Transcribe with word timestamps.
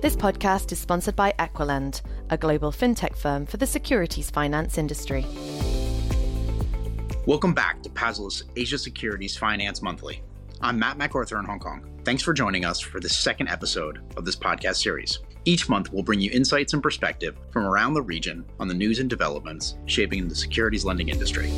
This 0.00 0.16
podcast 0.16 0.72
is 0.72 0.78
sponsored 0.78 1.14
by 1.14 1.34
EquiLend, 1.38 2.00
a 2.30 2.38
global 2.38 2.72
fintech 2.72 3.14
firm 3.14 3.44
for 3.44 3.58
the 3.58 3.66
securities 3.66 4.30
finance 4.30 4.78
industry. 4.78 5.26
Welcome 7.26 7.52
back 7.52 7.82
to 7.82 7.90
PASLA's 7.90 8.44
Asia 8.56 8.78
Securities 8.78 9.36
Finance 9.36 9.82
Monthly. 9.82 10.22
I'm 10.62 10.78
Matt 10.78 10.96
MacArthur 10.96 11.38
in 11.38 11.44
Hong 11.44 11.58
Kong. 11.58 11.86
Thanks 12.02 12.22
for 12.22 12.32
joining 12.32 12.64
us 12.64 12.80
for 12.80 12.98
the 12.98 13.10
second 13.10 13.48
episode 13.48 14.00
of 14.16 14.24
this 14.24 14.36
podcast 14.36 14.76
series. 14.76 15.18
Each 15.44 15.68
month, 15.68 15.92
we'll 15.92 16.02
bring 16.02 16.20
you 16.20 16.30
insights 16.30 16.72
and 16.72 16.82
perspective 16.82 17.36
from 17.50 17.66
around 17.66 17.92
the 17.92 18.00
region 18.00 18.46
on 18.58 18.68
the 18.68 18.74
news 18.74 19.00
and 19.00 19.10
developments 19.10 19.76
shaping 19.84 20.28
the 20.28 20.34
securities 20.34 20.86
lending 20.86 21.10
industry. 21.10 21.52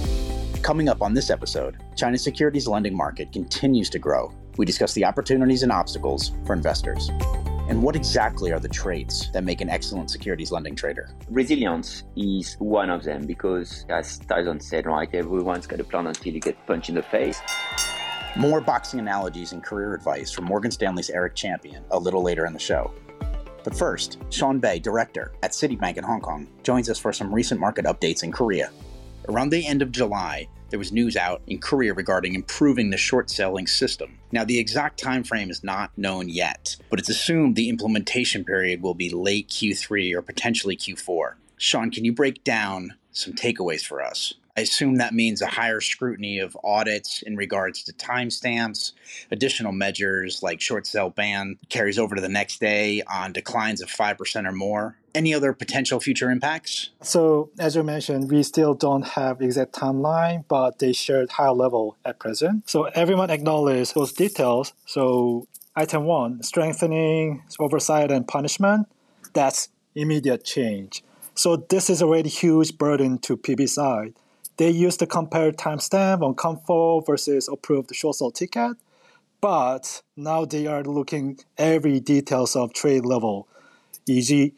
Coming 0.62 0.88
up 0.88 1.00
on 1.00 1.14
this 1.14 1.30
episode, 1.30 1.76
China's 1.94 2.24
securities 2.24 2.66
lending 2.66 2.96
market 2.96 3.30
continues 3.30 3.88
to 3.90 4.00
grow. 4.00 4.32
We 4.56 4.66
discuss 4.66 4.94
the 4.94 5.04
opportunities 5.04 5.62
and 5.62 5.70
obstacles 5.70 6.32
for 6.44 6.54
investors. 6.54 7.08
And 7.72 7.82
what 7.82 7.96
exactly 7.96 8.52
are 8.52 8.60
the 8.60 8.68
traits 8.68 9.30
that 9.30 9.44
make 9.44 9.62
an 9.62 9.70
excellent 9.70 10.10
securities 10.10 10.52
lending 10.52 10.76
trader? 10.76 11.08
Resilience 11.30 12.02
is 12.16 12.54
one 12.58 12.90
of 12.90 13.02
them 13.02 13.24
because, 13.24 13.86
as 13.88 14.18
Tyson 14.18 14.60
said, 14.60 14.84
right, 14.84 15.08
everyone's 15.14 15.66
got 15.66 15.80
a 15.80 15.84
plan 15.84 16.06
until 16.06 16.34
you 16.34 16.38
get 16.38 16.66
punched 16.66 16.90
in 16.90 16.96
the 16.96 17.02
face. 17.02 17.40
More 18.36 18.60
boxing 18.60 19.00
analogies 19.00 19.52
and 19.52 19.64
career 19.64 19.94
advice 19.94 20.30
from 20.30 20.44
Morgan 20.44 20.70
Stanley's 20.70 21.08
Eric 21.08 21.34
Champion 21.34 21.82
a 21.90 21.98
little 21.98 22.22
later 22.22 22.44
in 22.44 22.52
the 22.52 22.58
show. 22.58 22.92
But 23.64 23.74
first, 23.74 24.18
Sean 24.28 24.58
Bae, 24.58 24.76
director 24.76 25.32
at 25.42 25.52
Citibank 25.52 25.96
in 25.96 26.04
Hong 26.04 26.20
Kong, 26.20 26.48
joins 26.62 26.90
us 26.90 26.98
for 26.98 27.10
some 27.10 27.34
recent 27.34 27.58
market 27.58 27.86
updates 27.86 28.22
in 28.22 28.32
Korea. 28.32 28.70
Around 29.30 29.48
the 29.48 29.66
end 29.66 29.80
of 29.80 29.92
July, 29.92 30.46
there 30.72 30.78
was 30.78 30.90
news 30.90 31.16
out 31.18 31.42
in 31.46 31.58
Korea 31.58 31.92
regarding 31.92 32.34
improving 32.34 32.88
the 32.88 32.96
short 32.96 33.28
selling 33.30 33.66
system. 33.66 34.18
Now, 34.32 34.42
the 34.42 34.58
exact 34.58 34.98
time 34.98 35.22
frame 35.22 35.50
is 35.50 35.62
not 35.62 35.96
known 35.98 36.30
yet, 36.30 36.76
but 36.88 36.98
it's 36.98 37.10
assumed 37.10 37.56
the 37.56 37.68
implementation 37.68 38.42
period 38.42 38.80
will 38.80 38.94
be 38.94 39.10
late 39.10 39.48
Q3 39.48 40.14
or 40.14 40.22
potentially 40.22 40.74
Q4. 40.74 41.34
Sean, 41.58 41.90
can 41.90 42.06
you 42.06 42.12
break 42.12 42.42
down 42.42 42.94
some 43.12 43.34
takeaways 43.34 43.84
for 43.84 44.02
us? 44.02 44.32
I 44.56 44.62
assume 44.62 44.96
that 44.96 45.14
means 45.14 45.42
a 45.42 45.46
higher 45.46 45.80
scrutiny 45.80 46.38
of 46.38 46.56
audits 46.64 47.22
in 47.22 47.36
regards 47.36 47.82
to 47.84 47.92
timestamps, 47.92 48.92
additional 49.30 49.72
measures 49.72 50.42
like 50.42 50.60
short 50.60 50.86
sell 50.86 51.10
ban 51.10 51.58
carries 51.68 51.98
over 51.98 52.14
to 52.14 52.20
the 52.20 52.28
next 52.28 52.60
day 52.60 53.02
on 53.10 53.32
declines 53.32 53.82
of 53.82 53.88
5% 53.90 54.48
or 54.48 54.52
more. 54.52 54.96
Any 55.14 55.34
other 55.34 55.52
potential 55.52 56.00
future 56.00 56.30
impacts? 56.30 56.90
So, 57.02 57.50
as 57.58 57.76
you 57.76 57.82
mentioned, 57.82 58.30
we 58.30 58.42
still 58.42 58.74
don't 58.74 59.06
have 59.08 59.42
exact 59.42 59.72
timeline, 59.72 60.44
but 60.48 60.78
they 60.78 60.92
shared 60.92 61.30
high 61.32 61.50
level 61.50 61.96
at 62.04 62.18
present. 62.18 62.68
So, 62.68 62.84
everyone 62.84 63.30
acknowledges 63.30 63.92
those 63.92 64.12
details. 64.12 64.72
So, 64.86 65.46
item 65.76 66.04
one, 66.04 66.42
strengthening 66.42 67.42
oversight 67.58 68.10
and 68.10 68.26
punishment, 68.26 68.88
that's 69.34 69.68
immediate 69.94 70.44
change. 70.44 71.02
So, 71.34 71.56
this 71.56 71.90
is 71.90 72.02
already 72.02 72.28
huge 72.28 72.78
burden 72.78 73.18
to 73.18 73.36
PB 73.36 73.68
side 73.68 74.14
they 74.56 74.70
used 74.70 74.98
to 75.00 75.06
compare 75.06 75.50
timestamp 75.52 76.22
on 76.22 76.34
COMFO 76.34 77.06
versus 77.06 77.48
approved 77.48 77.94
short 77.94 78.16
sell 78.16 78.30
ticket, 78.30 78.76
but 79.40 80.02
now 80.16 80.44
they 80.44 80.66
are 80.66 80.84
looking 80.84 81.38
every 81.58 82.00
details 82.00 82.54
of 82.54 82.72
trade 82.72 83.04
level, 83.04 83.48
e.g., 84.06 84.54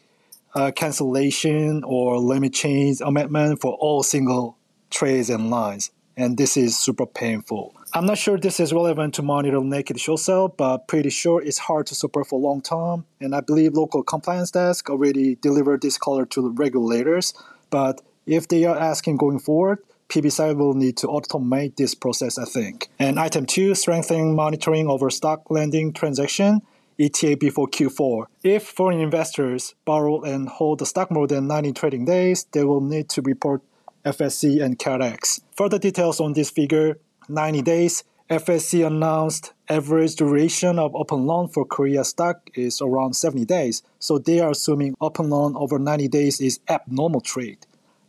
uh, 0.55 0.71
cancellation 0.71 1.83
or 1.85 2.19
limit 2.19 2.53
change 2.53 3.01
amendment 3.01 3.61
for 3.61 3.75
all 3.75 4.03
single 4.03 4.59
trades 4.91 5.31
and 5.31 5.51
lines. 5.51 5.91
And 6.17 6.39
this 6.39 6.57
is 6.57 6.79
super 6.79 7.07
painful. 7.07 7.75
I'm 7.93 8.07
not 8.07 8.19
sure 8.19 8.39
this 8.39 8.61
is 8.61 8.73
relevant 8.73 9.15
to 9.15 9.23
monitor 9.23 9.61
naked 9.61 10.01
short 10.01 10.21
sell, 10.21 10.49
but 10.49 10.89
pretty 10.89 11.11
sure 11.11 11.43
it's 11.43 11.59
hard 11.59 11.87
to 11.89 11.95
support 11.95 12.29
for 12.29 12.39
long 12.39 12.61
term. 12.61 13.05
And 13.21 13.35
I 13.35 13.41
believe 13.41 13.75
local 13.75 14.03
compliance 14.03 14.51
desk 14.51 14.91
already 14.91 15.37
delivered 15.37 15.83
this 15.83 15.99
color 15.99 16.25
to 16.27 16.43
the 16.43 16.51
regulators. 16.51 17.35
But 17.71 18.01
if 18.27 18.49
they 18.49 18.64
are 18.64 18.77
asking 18.77 19.17
going 19.17 19.39
forward, 19.41 19.79
PBSI 20.09 20.57
will 20.57 20.75
need 20.75 20.97
to 20.98 21.07
automate 21.07 21.77
this 21.77 21.95
process, 21.95 22.39
I 22.39 22.45
think. 22.45 22.89
And 22.98 23.19
item 23.19 23.47
two, 23.47 23.75
strengthening 23.75 24.35
monitoring 24.37 24.89
over 24.89 25.11
stock 25.11 25.51
lending 25.51 25.93
transaction. 25.93 26.63
ETA 26.99 27.37
before 27.37 27.69
Q4. 27.69 28.27
If 28.43 28.67
foreign 28.67 29.01
investors 29.01 29.75
borrow 29.85 30.23
and 30.23 30.49
hold 30.49 30.79
the 30.79 30.87
stock 30.87 31.11
more 31.11 31.27
than 31.27 31.47
90 31.47 31.73
trading 31.73 32.05
days, 32.05 32.47
they 32.53 32.65
will 32.65 32.81
need 32.81 33.09
to 33.11 33.23
report 33.23 33.63
FSC 34.05 34.63
and 34.63 34.79
KRX. 34.79 35.41
Further 35.57 35.79
details 35.79 36.21
on 36.21 36.35
this 36.35 36.51
figure 36.51 36.99
90 37.29 37.63
days. 37.63 38.05
FSC 38.31 38.87
announced 38.87 39.53
average 39.69 40.17
duration 40.17 40.79
of 40.79 40.95
open 40.95 41.27
loan 41.27 41.49
for 41.49 41.65
Korea 41.67 42.05
stock 42.05 42.49
is 42.55 42.81
around 42.81 43.15
70 43.15 43.45
days, 43.45 43.83
so 43.99 44.19
they 44.19 44.41
are 44.41 44.51
assuming 44.51 44.95
open 45.01 45.29
loan 45.29 45.55
over 45.57 45.79
90 45.79 46.09
days 46.09 46.41
is 46.41 46.59
abnormal 46.69 47.21
trade. 47.21 47.67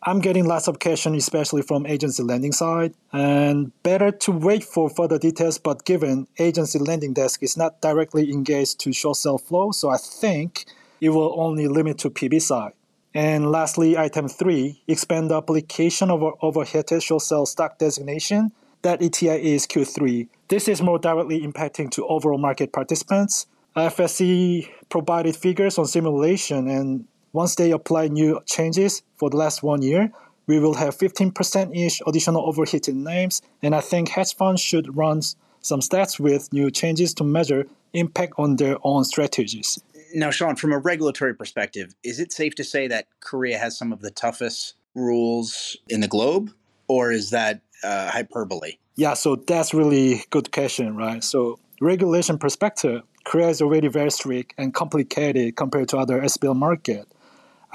I'm 0.07 0.19
getting 0.19 0.45
lots 0.45 0.67
of 0.67 0.77
questions, 0.77 1.17
especially 1.17 1.63
from 1.63 1.87
agency 1.87 2.21
lending 2.21 2.51
side, 2.51 2.93
and 3.11 3.71
better 3.81 4.11
to 4.11 4.31
wait 4.31 4.63
for 4.63 4.87
further 4.87 5.17
details. 5.17 5.57
But 5.57 5.83
given 5.83 6.27
agency 6.37 6.77
lending 6.77 7.13
desk 7.13 7.41
is 7.41 7.57
not 7.57 7.81
directly 7.81 8.31
engaged 8.31 8.79
to 8.81 8.93
short 8.93 9.17
sell 9.17 9.39
flow, 9.39 9.71
so 9.71 9.89
I 9.89 9.97
think 9.97 10.65
it 11.01 11.09
will 11.09 11.33
only 11.39 11.67
limit 11.67 11.97
to 11.99 12.11
PB 12.11 12.39
side. 12.43 12.73
And 13.15 13.49
lastly, 13.49 13.97
item 13.97 14.27
three, 14.27 14.83
expand 14.87 15.31
the 15.31 15.37
application 15.37 16.11
of 16.11 16.21
overheated 16.43 17.01
short 17.01 17.23
sell 17.23 17.47
stock 17.47 17.79
designation. 17.79 18.51
That 18.83 19.01
ETI 19.01 19.55
is 19.55 19.65
Q3. 19.65 20.27
This 20.49 20.67
is 20.67 20.83
more 20.83 20.99
directly 20.99 21.41
impacting 21.41 21.89
to 21.91 22.05
overall 22.05 22.37
market 22.37 22.71
participants. 22.71 23.47
FSC 23.75 24.69
provided 24.89 25.35
figures 25.35 25.79
on 25.79 25.87
simulation 25.87 26.67
and 26.67 27.05
once 27.35 27.55
they 27.55 27.71
apply 27.71 28.07
new 28.07 28.39
changes 28.45 29.03
for 29.17 29.29
the 29.29 29.35
last 29.35 29.61
one 29.61 29.81
year, 29.81 30.09
we 30.47 30.57
will 30.57 30.75
have 30.75 30.97
15%-ish 30.97 32.01
additional 32.07 32.47
overheated 32.47 32.95
names, 32.95 33.41
and 33.61 33.75
I 33.75 33.81
think 33.81 34.07
hedge 34.07 34.33
funds 34.33 34.61
should 34.61 34.95
run 34.95 35.21
some 35.59 35.81
stats 35.81 36.17
with 36.17 36.53
new 36.53 36.71
changes 36.71 37.13
to 37.15 37.25
measure 37.25 37.67
impact 37.91 38.33
on 38.37 38.55
their 38.55 38.77
own 38.83 39.03
strategies. 39.03 39.83
Now, 40.13 40.31
Sean, 40.31 40.55
from 40.55 40.71
a 40.71 40.77
regulatory 40.77 41.35
perspective, 41.35 41.93
is 42.03 42.21
it 42.21 42.31
safe 42.31 42.55
to 42.55 42.63
say 42.63 42.87
that 42.87 43.07
Korea 43.19 43.57
has 43.57 43.77
some 43.77 43.91
of 43.91 43.99
the 43.99 44.11
toughest 44.11 44.75
rules 44.93 45.75
in 45.89 45.99
the 45.99 46.07
globe, 46.07 46.53
or 46.87 47.11
is 47.11 47.31
that 47.31 47.59
uh, 47.83 48.11
hyperbole? 48.11 48.77
Yeah, 48.95 49.13
so 49.13 49.35
that's 49.35 49.73
really 49.73 50.23
good 50.29 50.53
question, 50.53 50.95
right? 50.95 51.21
So 51.21 51.59
regulation 51.81 52.37
perspective, 52.37 53.01
Korea 53.25 53.49
is 53.49 53.61
already 53.61 53.89
very 53.89 54.11
strict 54.11 54.53
and 54.57 54.73
complicated 54.73 55.57
compared 55.57 55.89
to 55.89 55.97
other 55.97 56.21
SBL 56.21 56.55
market. 56.55 57.07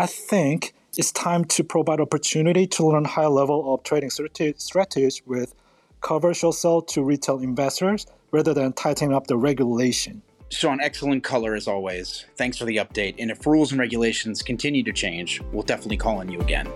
I 0.00 0.06
think 0.06 0.72
it's 0.96 1.12
time 1.12 1.44
to 1.44 1.62
provide 1.62 2.00
opportunity 2.00 2.66
to 2.68 2.86
learn 2.86 3.04
high 3.04 3.26
level 3.26 3.74
of 3.74 3.82
trading 3.82 4.08
strategy 4.08 5.20
with 5.26 5.54
short 6.02 6.54
sell 6.54 6.80
to 6.80 7.02
retail 7.02 7.38
investors 7.40 8.06
rather 8.30 8.54
than 8.54 8.72
tightening 8.72 9.12
up 9.12 9.26
the 9.26 9.36
regulation. 9.36 10.22
Sean, 10.48 10.80
excellent 10.80 11.22
color 11.22 11.54
as 11.54 11.68
always. 11.68 12.24
Thanks 12.36 12.56
for 12.56 12.64
the 12.64 12.78
update. 12.78 13.16
And 13.18 13.30
if 13.30 13.46
rules 13.46 13.72
and 13.72 13.78
regulations 13.78 14.40
continue 14.40 14.82
to 14.84 14.92
change, 14.94 15.42
we'll 15.52 15.64
definitely 15.64 15.98
call 15.98 16.16
on 16.16 16.32
you 16.32 16.40
again. 16.40 16.66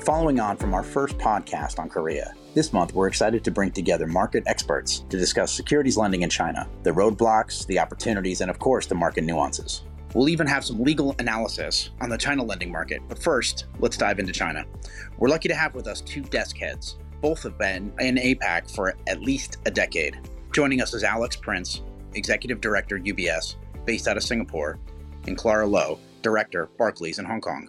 Following 0.00 0.40
on 0.40 0.56
from 0.56 0.74
our 0.74 0.82
first 0.82 1.18
podcast 1.18 1.78
on 1.78 1.88
Korea, 1.88 2.34
this 2.52 2.72
month 2.72 2.94
we're 2.94 3.06
excited 3.06 3.44
to 3.44 3.52
bring 3.52 3.70
together 3.70 4.08
market 4.08 4.42
experts 4.48 5.04
to 5.08 5.16
discuss 5.16 5.52
securities 5.52 5.96
lending 5.96 6.22
in 6.22 6.30
China, 6.30 6.68
the 6.82 6.90
roadblocks, 6.90 7.64
the 7.68 7.78
opportunities, 7.78 8.40
and 8.40 8.50
of 8.50 8.58
course 8.58 8.86
the 8.86 8.96
market 8.96 9.22
nuances. 9.22 9.82
We'll 10.14 10.28
even 10.28 10.46
have 10.46 10.64
some 10.64 10.82
legal 10.82 11.14
analysis 11.18 11.90
on 12.00 12.08
the 12.08 12.18
China 12.18 12.42
lending 12.42 12.72
market. 12.72 13.02
But 13.08 13.22
first, 13.22 13.66
let's 13.78 13.96
dive 13.96 14.18
into 14.18 14.32
China. 14.32 14.64
We're 15.18 15.28
lucky 15.28 15.48
to 15.48 15.54
have 15.54 15.74
with 15.74 15.86
us 15.86 16.00
two 16.00 16.22
desk 16.22 16.56
heads. 16.56 16.98
Both 17.20 17.42
have 17.44 17.58
been 17.58 17.92
in 18.00 18.16
APAC 18.16 18.74
for 18.74 18.94
at 19.06 19.20
least 19.20 19.58
a 19.66 19.70
decade. 19.70 20.18
Joining 20.52 20.80
us 20.80 20.94
is 20.94 21.04
Alex 21.04 21.36
Prince, 21.36 21.82
Executive 22.14 22.60
Director, 22.60 22.98
UBS, 22.98 23.54
based 23.84 24.08
out 24.08 24.16
of 24.16 24.22
Singapore, 24.24 24.78
and 25.26 25.36
Clara 25.36 25.66
Lo, 25.66 26.00
Director, 26.22 26.68
Barclays 26.76 27.18
in 27.18 27.24
Hong 27.24 27.40
Kong. 27.40 27.68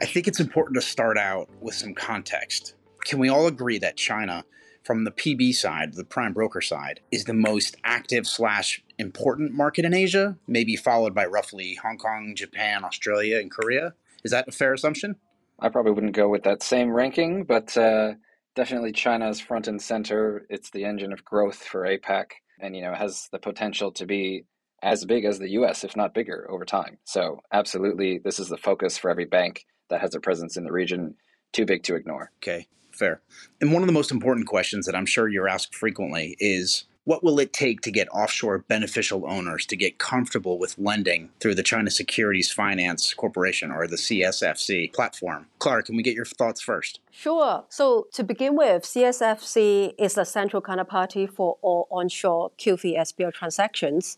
I 0.00 0.06
think 0.06 0.26
it's 0.26 0.40
important 0.40 0.76
to 0.76 0.80
start 0.80 1.18
out 1.18 1.48
with 1.60 1.74
some 1.74 1.94
context. 1.94 2.76
Can 3.04 3.18
we 3.18 3.28
all 3.28 3.46
agree 3.46 3.78
that 3.78 3.96
China 3.96 4.44
from 4.84 5.04
the 5.04 5.10
PB 5.10 5.54
side, 5.54 5.94
the 5.94 6.04
prime 6.04 6.34
broker 6.34 6.60
side, 6.60 7.00
is 7.10 7.24
the 7.24 7.34
most 7.34 7.76
active 7.84 8.26
slash 8.26 8.82
important 8.98 9.52
market 9.52 9.84
in 9.84 9.94
Asia, 9.94 10.36
maybe 10.46 10.76
followed 10.76 11.14
by 11.14 11.24
roughly 11.24 11.78
Hong 11.82 11.96
Kong, 11.96 12.34
Japan, 12.36 12.84
Australia, 12.84 13.38
and 13.38 13.50
Korea. 13.50 13.94
Is 14.24 14.30
that 14.30 14.46
a 14.46 14.52
fair 14.52 14.74
assumption? 14.74 15.16
I 15.58 15.70
probably 15.70 15.92
wouldn't 15.92 16.14
go 16.14 16.28
with 16.28 16.42
that 16.42 16.62
same 16.62 16.90
ranking, 16.90 17.44
but 17.44 17.76
uh, 17.78 18.14
definitely 18.54 18.92
China 18.92 19.28
is 19.30 19.40
front 19.40 19.66
and 19.68 19.80
center. 19.80 20.46
It's 20.50 20.70
the 20.70 20.84
engine 20.84 21.12
of 21.12 21.24
growth 21.24 21.56
for 21.56 21.86
APAC, 21.86 22.32
and 22.60 22.76
you 22.76 22.82
know 22.82 22.94
has 22.94 23.28
the 23.32 23.38
potential 23.38 23.90
to 23.92 24.04
be 24.04 24.44
as 24.82 25.06
big 25.06 25.24
as 25.24 25.38
the 25.38 25.50
U.S., 25.52 25.82
if 25.82 25.96
not 25.96 26.12
bigger, 26.12 26.46
over 26.50 26.66
time. 26.66 26.98
So 27.04 27.40
absolutely, 27.50 28.18
this 28.18 28.38
is 28.38 28.50
the 28.50 28.58
focus 28.58 28.98
for 28.98 29.10
every 29.10 29.24
bank 29.24 29.64
that 29.88 30.02
has 30.02 30.14
a 30.14 30.20
presence 30.20 30.58
in 30.58 30.64
the 30.64 30.72
region. 30.72 31.14
Too 31.52 31.64
big 31.64 31.84
to 31.84 31.94
ignore. 31.94 32.32
Okay 32.42 32.66
fair. 32.94 33.20
And 33.60 33.72
one 33.72 33.82
of 33.82 33.86
the 33.86 33.92
most 33.92 34.10
important 34.10 34.46
questions 34.46 34.86
that 34.86 34.94
I'm 34.94 35.06
sure 35.06 35.28
you're 35.28 35.48
asked 35.48 35.74
frequently 35.74 36.36
is 36.38 36.84
What 37.06 37.22
will 37.22 37.38
it 37.38 37.52
take 37.52 37.82
to 37.82 37.90
get 37.90 38.08
offshore 38.08 38.60
beneficial 38.60 39.26
owners 39.28 39.66
to 39.66 39.76
get 39.76 39.98
comfortable 39.98 40.58
with 40.58 40.78
lending 40.78 41.28
through 41.38 41.54
the 41.54 41.62
China 41.62 41.90
Securities 41.90 42.50
Finance 42.50 43.12
Corporation 43.12 43.70
or 43.70 43.86
the 43.86 43.96
CSFC 43.96 44.90
platform? 44.94 45.46
Clara, 45.58 45.82
can 45.82 45.96
we 45.96 46.02
get 46.02 46.14
your 46.14 46.24
thoughts 46.24 46.62
first? 46.62 47.00
Sure. 47.10 47.64
So 47.68 48.06
to 48.14 48.24
begin 48.24 48.56
with, 48.56 48.84
CSFC 48.84 49.92
is 49.98 50.14
the 50.14 50.24
central 50.24 50.62
counterparty 50.62 51.28
for 51.28 51.58
all 51.60 51.86
onshore 51.90 52.52
QFII 52.58 52.98
SBL 52.98 53.34
transactions. 53.34 54.16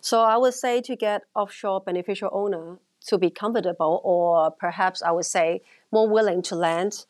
So 0.00 0.20
I 0.20 0.36
would 0.36 0.54
say 0.54 0.80
to 0.82 0.94
get 0.94 1.22
offshore 1.34 1.80
beneficial 1.80 2.30
owner 2.32 2.78
to 3.06 3.18
be 3.18 3.30
comfortable, 3.30 4.00
or 4.04 4.52
perhaps 4.52 5.02
I 5.02 5.10
would 5.10 5.24
say 5.24 5.62
more 5.90 6.08
willing 6.08 6.40
to 6.42 6.54
lend, 6.54 7.04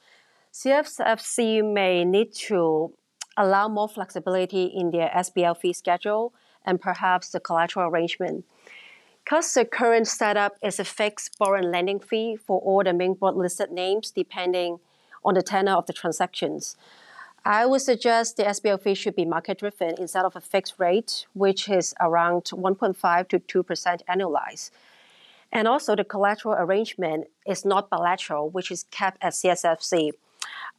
CSFC 0.52 1.64
may 1.64 2.04
need 2.04 2.34
to 2.34 2.92
allow 3.38 3.68
more 3.68 3.88
flexibility 3.88 4.64
in 4.66 4.90
their 4.90 5.08
SBL 5.08 5.56
fee 5.56 5.72
schedule 5.72 6.34
and 6.66 6.78
perhaps 6.78 7.30
the 7.30 7.40
collateral 7.40 7.88
arrangement. 7.88 8.44
Because 9.24 9.54
the 9.54 9.64
current 9.64 10.06
setup 10.08 10.56
is 10.62 10.78
a 10.78 10.84
fixed 10.84 11.38
borrowing 11.38 11.70
lending 11.70 12.00
fee 12.00 12.36
for 12.36 12.60
all 12.60 12.84
the 12.84 12.92
main 12.92 13.14
board 13.14 13.34
listed 13.34 13.70
names 13.70 14.10
depending 14.10 14.78
on 15.24 15.34
the 15.34 15.42
tenor 15.42 15.72
of 15.72 15.86
the 15.86 15.92
transactions. 15.94 16.76
I 17.44 17.64
would 17.64 17.80
suggest 17.80 18.36
the 18.36 18.44
SBL 18.44 18.82
fee 18.82 18.94
should 18.94 19.16
be 19.16 19.24
market 19.24 19.58
driven 19.58 19.94
instead 19.98 20.24
of 20.24 20.36
a 20.36 20.40
fixed 20.40 20.74
rate, 20.78 21.26
which 21.32 21.68
is 21.68 21.94
around 21.98 22.44
1.5 22.44 23.28
to 23.28 23.40
2% 23.40 24.00
annualized. 24.08 24.70
And 25.50 25.66
also, 25.66 25.96
the 25.96 26.04
collateral 26.04 26.54
arrangement 26.54 27.28
is 27.46 27.64
not 27.64 27.90
bilateral, 27.90 28.50
which 28.50 28.70
is 28.70 28.84
kept 28.90 29.18
at 29.22 29.32
CSFC. 29.32 30.12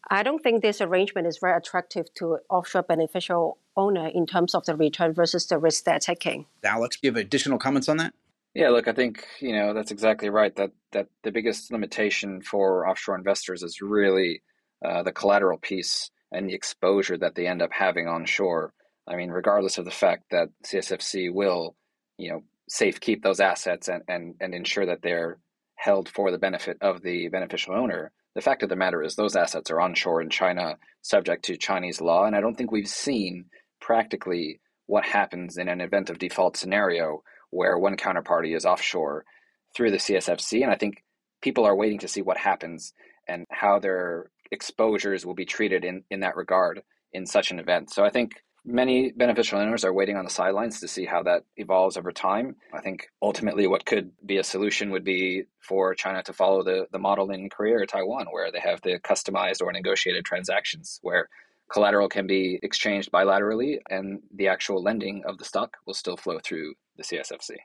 I 0.10 0.24
don't 0.24 0.44
think 0.44 0.62
this 0.62 0.82
arrangement 0.82 1.28
is 1.28 1.38
very 1.40 1.58
attractive 1.58 2.14
to 2.16 2.40
offshore 2.50 2.84
beneficial 2.84 3.58
owner 3.76 4.08
in 4.08 4.26
terms 4.26 4.54
of 4.54 4.66
the 4.66 4.76
return 4.76 5.14
versus 5.14 5.48
the 5.48 5.58
risk 5.58 5.86
they're 5.86 6.00
taking. 6.00 6.46
Alex, 6.64 6.98
do 6.98 7.08
you 7.08 7.14
have 7.14 7.18
additional 7.18 7.58
comments 7.58 7.88
on 7.88 7.98
that? 7.98 8.14
Yeah, 8.54 8.70
look, 8.70 8.88
I 8.88 8.94
think 8.94 9.26
you 9.40 9.54
know 9.54 9.74
that's 9.74 9.92
exactly 9.92 10.30
right. 10.30 10.56
That 10.56 10.72
that 10.92 11.08
the 11.24 11.32
biggest 11.32 11.72
limitation 11.72 12.42
for 12.42 12.88
offshore 12.88 13.16
investors 13.16 13.64
is 13.64 13.82
really 13.82 14.44
uh, 14.86 15.02
the 15.02 15.12
collateral 15.12 15.58
piece 15.58 16.12
and 16.32 16.48
the 16.48 16.54
exposure 16.54 17.18
that 17.18 17.36
they 17.36 17.48
end 17.48 17.62
up 17.62 17.72
having 17.72 18.08
onshore. 18.08 18.74
I 19.08 19.16
mean, 19.16 19.32
regardless 19.32 19.78
of 19.80 19.86
the 19.86 19.92
fact 19.92 20.26
that 20.32 20.50
CSFC 20.66 21.34
will, 21.34 21.76
you 22.18 22.32
know, 22.32 22.44
safe 22.70 23.00
keep 23.00 23.24
those 23.24 23.40
assets 23.40 23.88
and 23.88 24.04
and 24.08 24.36
and 24.40 24.54
ensure 24.54 24.86
that 24.86 25.02
they're 25.02 25.40
held 25.76 26.08
for 26.08 26.30
the 26.30 26.38
benefit 26.38 26.78
of 26.82 27.02
the 27.02 27.30
beneficial 27.30 27.74
owner 27.74 28.12
the 28.36 28.42
fact 28.42 28.64
of 28.64 28.70
the 28.70 28.76
matter 28.76 29.04
is 29.04 29.16
those 29.16 29.36
assets 29.36 29.70
are 29.70 29.82
onshore 29.82 30.22
in 30.22 30.30
China, 30.30 30.78
subject 31.02 31.46
to 31.46 31.58
Chinese 31.58 32.02
law, 32.02 32.26
and 32.26 32.36
I 32.36 32.42
don't 32.42 32.56
think 32.56 32.72
we've 32.72 32.88
seen 32.88 33.46
practically 33.80 34.60
what 34.88 35.06
happens 35.06 35.58
in 35.58 35.68
an 35.68 35.82
event 35.82 36.10
of 36.10 36.20
default 36.20 36.58
scenario 36.58 37.24
where 37.52 37.78
one 37.78 37.96
counterparty 37.96 38.56
is 38.56 38.66
offshore 38.66 39.26
through 39.76 39.92
the 39.92 39.98
CSFC, 39.98 40.64
and 40.64 40.72
I 40.72 40.76
think 40.76 41.04
people 41.42 41.66
are 41.66 41.76
waiting 41.76 42.00
to 42.00 42.08
see 42.08 42.22
what 42.22 42.38
happens 42.38 42.94
and 43.28 43.46
how 43.50 43.80
their 43.80 44.32
exposures 44.52 45.26
will 45.26 45.36
be 45.36 45.46
treated 45.46 45.86
in, 45.86 46.04
in 46.10 46.22
that 46.22 46.36
regard 46.36 46.82
in 47.12 47.26
such 47.26 47.52
an 47.52 47.60
event. 47.60 47.92
So 47.92 48.04
I 48.04 48.10
think 48.10 48.34
Many 48.66 49.12
beneficial 49.12 49.60
owners 49.60 49.84
are 49.84 49.92
waiting 49.92 50.16
on 50.16 50.24
the 50.24 50.32
sidelines 50.32 50.80
to 50.80 50.88
see 50.88 51.06
how 51.06 51.22
that 51.24 51.44
evolves 51.58 51.98
over 51.98 52.14
time. 52.14 52.56
I 52.74 52.80
think 52.80 53.10
ultimately 53.22 53.68
what 53.68 53.86
could 53.86 54.12
be 54.26 54.38
a 54.38 54.44
solution 54.44 54.92
would 54.92 55.04
be 55.04 55.44
for 55.60 55.94
China 55.94 56.24
to 56.24 56.34
follow 56.34 56.64
the, 56.64 56.88
the 56.92 57.00
model 57.00 57.30
in 57.32 57.50
Korea 57.50 57.80
or 57.80 57.86
Taiwan, 57.86 58.28
where 58.32 58.52
they 58.54 58.62
have 58.62 58.82
the 58.82 59.00
customized 59.00 59.62
or 59.62 59.72
negotiated 59.74 60.24
transactions 60.24 61.00
where 61.02 61.28
collateral 61.70 62.08
can 62.08 62.26
be 62.26 62.60
exchanged 62.64 63.12
bilaterally 63.12 63.80
and 63.90 64.22
the 64.34 64.48
actual 64.48 64.82
lending 64.82 65.24
of 65.26 65.38
the 65.40 65.46
stock 65.46 65.78
will 65.86 65.94
still 65.94 66.16
flow 66.16 66.40
through 66.40 66.76
the 66.96 67.04
CSFC. 67.04 67.58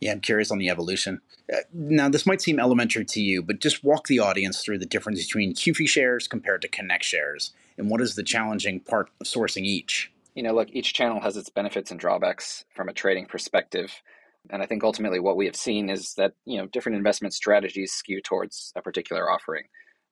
Yeah, 0.00 0.12
I'm 0.12 0.20
curious 0.20 0.50
on 0.50 0.58
the 0.58 0.68
evolution. 0.68 1.22
Uh, 1.50 1.60
now, 1.72 2.10
this 2.10 2.26
might 2.26 2.42
seem 2.42 2.60
elementary 2.60 3.06
to 3.06 3.20
you, 3.22 3.42
but 3.42 3.60
just 3.60 3.82
walk 3.82 4.08
the 4.08 4.18
audience 4.18 4.62
through 4.62 4.78
the 4.78 4.84
difference 4.84 5.24
between 5.24 5.54
QFII 5.54 5.88
shares 5.88 6.28
compared 6.28 6.60
to 6.62 6.68
Connect 6.68 7.04
shares, 7.04 7.54
and 7.78 7.88
what 7.88 8.02
is 8.02 8.14
the 8.14 8.22
challenging 8.22 8.80
part 8.80 9.08
of 9.20 9.26
sourcing 9.26 9.64
each? 9.64 10.12
You 10.36 10.42
know, 10.42 10.54
look, 10.54 10.68
each 10.70 10.92
channel 10.92 11.20
has 11.20 11.36
its 11.36 11.48
benefits 11.48 11.90
and 11.90 11.98
drawbacks 11.98 12.66
from 12.74 12.90
a 12.90 12.92
trading 12.92 13.24
perspective. 13.24 13.90
And 14.50 14.62
I 14.62 14.66
think 14.66 14.84
ultimately 14.84 15.18
what 15.18 15.36
we 15.36 15.46
have 15.46 15.56
seen 15.56 15.88
is 15.88 16.12
that, 16.14 16.34
you 16.44 16.58
know, 16.58 16.66
different 16.66 16.98
investment 16.98 17.34
strategies 17.34 17.92
skew 17.92 18.20
towards 18.20 18.72
a 18.76 18.82
particular 18.82 19.30
offering. 19.30 19.64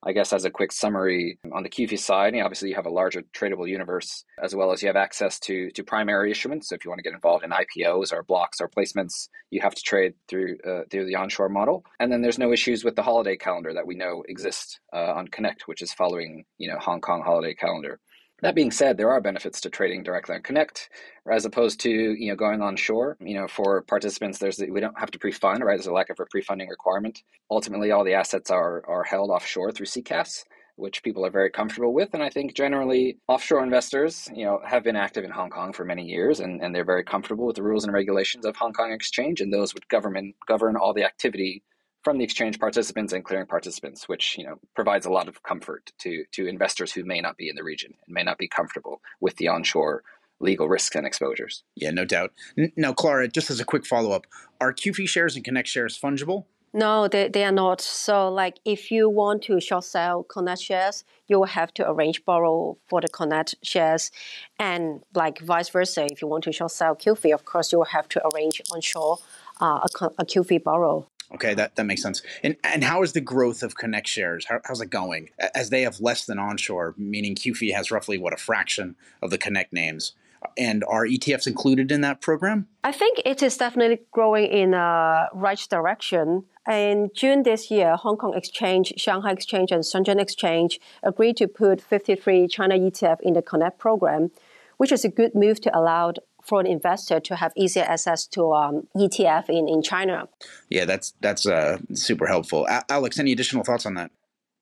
I 0.03 0.11
guess 0.11 0.33
as 0.33 0.45
a 0.45 0.51
quick 0.51 0.71
summary, 0.71 1.39
on 1.51 1.63
the 1.63 1.69
QFII 1.69 1.97
side, 1.97 2.33
you 2.33 2.39
know, 2.39 2.45
obviously 2.45 2.69
you 2.69 2.75
have 2.75 2.85
a 2.85 2.91
larger 2.91 3.23
tradable 3.35 3.67
universe, 3.67 4.23
as 4.43 4.55
well 4.55 4.71
as 4.71 4.81
you 4.81 4.87
have 4.87 4.95
access 4.95 5.39
to 5.41 5.71
to 5.71 5.83
primary 5.83 6.29
issuance. 6.29 6.69
So 6.69 6.75
if 6.75 6.85
you 6.85 6.91
want 6.91 6.99
to 6.99 7.03
get 7.03 7.15
involved 7.15 7.43
in 7.43 7.49
IPOs 7.49 8.13
or 8.13 8.21
blocks 8.21 8.61
or 8.61 8.69
placements, 8.69 9.29
you 9.49 9.61
have 9.61 9.73
to 9.73 9.81
trade 9.81 10.13
through 10.27 10.57
uh, 10.67 10.81
through 10.91 11.05
the 11.05 11.15
onshore 11.15 11.49
model. 11.49 11.83
And 11.99 12.11
then 12.11 12.21
there's 12.21 12.37
no 12.37 12.51
issues 12.51 12.83
with 12.83 12.95
the 12.95 13.01
holiday 13.01 13.35
calendar 13.35 13.73
that 13.73 13.87
we 13.87 13.95
know 13.95 14.23
exists 14.27 14.79
uh, 14.93 15.13
on 15.13 15.27
Connect, 15.29 15.67
which 15.67 15.81
is 15.81 15.93
following 15.93 16.45
you 16.59 16.69
know 16.69 16.77
Hong 16.77 17.01
Kong 17.01 17.23
holiday 17.23 17.55
calendar. 17.55 17.99
That 18.41 18.55
being 18.55 18.71
said, 18.71 18.97
there 18.97 19.11
are 19.11 19.21
benefits 19.21 19.61
to 19.61 19.69
trading 19.69 20.03
directly 20.03 20.35
on 20.35 20.41
Connect, 20.41 20.89
as 21.31 21.45
opposed 21.45 21.79
to 21.81 21.89
you 21.89 22.29
know 22.29 22.35
going 22.35 22.61
onshore. 22.61 23.17
You 23.19 23.35
know, 23.35 23.47
for 23.47 23.81
participants, 23.83 24.39
there's 24.39 24.59
we 24.59 24.81
don't 24.81 24.99
have 24.99 25.11
to 25.11 25.19
pre-fund, 25.19 25.63
right? 25.63 25.77
There's 25.77 25.87
a 25.87 25.93
lack 25.93 26.09
of 26.09 26.19
a 26.19 26.25
pre-funding 26.25 26.69
requirement. 26.69 27.23
Ultimately, 27.49 27.91
all 27.91 28.03
the 28.03 28.13
assets 28.13 28.51
are 28.51 28.83
are 28.87 29.03
held 29.03 29.29
offshore 29.29 29.71
through 29.71 29.85
CCASS, 29.85 30.43
which 30.75 31.03
people 31.03 31.25
are 31.25 31.31
very 31.31 31.49
comfortable 31.49 31.93
with. 31.93 32.09
And 32.13 32.21
I 32.21 32.29
think 32.29 32.55
generally 32.55 33.17
offshore 33.27 33.63
investors, 33.63 34.29
you 34.33 34.45
know, 34.45 34.59
have 34.65 34.83
been 34.83 34.95
active 34.95 35.23
in 35.23 35.31
Hong 35.31 35.49
Kong 35.49 35.71
for 35.71 35.85
many 35.85 36.03
years 36.03 36.39
and, 36.39 36.61
and 36.61 36.75
they're 36.75 36.85
very 36.85 37.03
comfortable 37.03 37.45
with 37.45 37.55
the 37.55 37.63
rules 37.63 37.85
and 37.85 37.93
regulations 37.93 38.45
of 38.45 38.55
Hong 38.57 38.73
Kong 38.73 38.91
Exchange 38.91 39.41
and 39.41 39.53
those 39.53 39.73
would 39.73 39.87
govern 39.87 40.33
govern 40.47 40.75
all 40.75 40.93
the 40.93 41.05
activity 41.05 41.63
from 42.05 42.19
the 42.19 42.23
exchange 42.23 42.59
participants 42.59 43.11
and 43.11 43.25
clearing 43.25 43.47
participants, 43.47 44.07
which 44.07 44.37
you 44.37 44.45
know 44.45 44.59
provides 44.75 45.05
a 45.05 45.11
lot 45.11 45.27
of 45.27 45.43
comfort 45.43 45.91
to 45.99 46.23
to 46.31 46.47
investors 46.47 46.93
who 46.93 47.03
may 47.03 47.19
not 47.19 47.35
be 47.35 47.49
in 47.49 47.55
the 47.55 47.63
region 47.63 47.93
and 48.05 48.13
may 48.13 48.23
not 48.23 48.37
be 48.37 48.47
comfortable 48.47 49.01
with 49.19 49.35
the 49.37 49.47
onshore 49.49 50.03
legal 50.39 50.69
risks 50.69 50.95
and 50.95 51.07
exposures. 51.07 51.63
Yeah, 51.75 51.91
no 51.91 52.05
doubt. 52.05 52.31
Now, 52.75 52.93
Clara, 52.93 53.27
just 53.27 53.49
as 53.49 53.59
a 53.59 53.65
quick 53.65 53.85
follow 53.85 54.11
up, 54.11 54.27
are 54.61 54.73
QFII 54.73 55.07
shares 55.07 55.35
and 55.35 55.43
Connect 55.43 55.67
shares 55.67 55.97
fungible? 55.97 56.45
No, 56.73 57.07
they, 57.07 57.29
they 57.29 57.45
are 57.45 57.53
not. 57.53 57.79
So, 57.79 58.27
like, 58.27 58.59
if 58.65 58.91
you 58.91 59.09
want 59.09 59.43
to 59.43 59.61
short 59.61 59.85
sell 59.85 60.23
Connect 60.23 60.61
shares, 60.61 61.05
you 61.29 61.39
will 61.39 61.53
have 61.59 61.73
to 61.75 61.89
arrange 61.89 62.25
borrow 62.25 62.77
for 62.87 62.99
the 62.99 63.07
Connect 63.07 63.55
shares, 63.63 64.11
and 64.59 65.01
like 65.15 65.39
vice 65.39 65.69
versa. 65.69 66.05
If 66.11 66.21
you 66.21 66.27
want 66.27 66.43
to 66.43 66.51
short 66.51 66.71
sell 66.71 66.95
QFII, 66.95 67.33
of 67.33 67.45
course, 67.45 67.71
you 67.71 67.77
will 67.77 67.93
have 67.97 68.09
to 68.09 68.21
arrange 68.27 68.61
onshore 68.73 69.19
uh, 69.61 69.87
a, 69.87 70.05
a 70.19 70.25
QFII 70.25 70.61
borrow. 70.63 71.07
Okay, 71.33 71.53
that, 71.55 71.75
that 71.75 71.85
makes 71.85 72.01
sense. 72.01 72.21
And 72.43 72.55
and 72.63 72.83
how 72.83 73.01
is 73.01 73.13
the 73.13 73.21
growth 73.21 73.63
of 73.63 73.75
Connect 73.75 74.07
shares? 74.07 74.45
How, 74.45 74.59
how's 74.65 74.81
it 74.81 74.89
going? 74.89 75.29
As 75.53 75.69
they 75.69 75.81
have 75.81 75.99
less 75.99 76.25
than 76.25 76.37
onshore, 76.37 76.93
meaning 76.97 77.35
QFII 77.35 77.73
has 77.73 77.91
roughly 77.91 78.17
what 78.17 78.33
a 78.33 78.37
fraction 78.37 78.95
of 79.21 79.31
the 79.31 79.37
Connect 79.37 79.73
names. 79.73 80.13
And 80.57 80.83
are 80.83 81.05
ETFs 81.05 81.47
included 81.47 81.91
in 81.91 82.01
that 82.01 82.21
program? 82.21 82.67
I 82.83 82.91
think 82.91 83.19
it 83.25 83.41
is 83.41 83.57
definitely 83.57 84.01
growing 84.11 84.45
in 84.45 84.73
a 84.75 85.27
right 85.33 85.67
direction. 85.69 86.45
In 86.69 87.09
June 87.15 87.43
this 87.43 87.69
year, 87.69 87.95
Hong 87.95 88.17
Kong 88.17 88.33
Exchange, 88.35 88.93
Shanghai 88.97 89.31
Exchange, 89.31 89.71
and 89.71 89.83
Shenzhen 89.83 90.19
Exchange 90.19 90.79
agreed 91.03 91.37
to 91.37 91.47
put 91.47 91.81
53 91.81 92.47
China 92.47 92.75
ETF 92.75 93.21
in 93.21 93.33
the 93.33 93.41
Connect 93.41 93.79
program, 93.79 94.31
which 94.77 94.91
is 94.91 95.05
a 95.05 95.09
good 95.09 95.35
move 95.35 95.61
to 95.61 95.77
allow 95.77 96.13
for 96.47 96.59
an 96.59 96.67
investor 96.67 97.19
to 97.19 97.35
have 97.35 97.51
easier 97.55 97.83
access 97.83 98.25
to 98.27 98.53
um, 98.53 98.87
ETF 98.95 99.49
in, 99.49 99.67
in 99.67 99.81
China. 99.81 100.27
Yeah, 100.69 100.85
that's 100.85 101.13
that's 101.21 101.45
uh, 101.45 101.77
super 101.93 102.27
helpful. 102.27 102.65
A- 102.69 102.85
Alex, 102.89 103.19
any 103.19 103.31
additional 103.31 103.63
thoughts 103.63 103.85
on 103.85 103.95
that? 103.95 104.11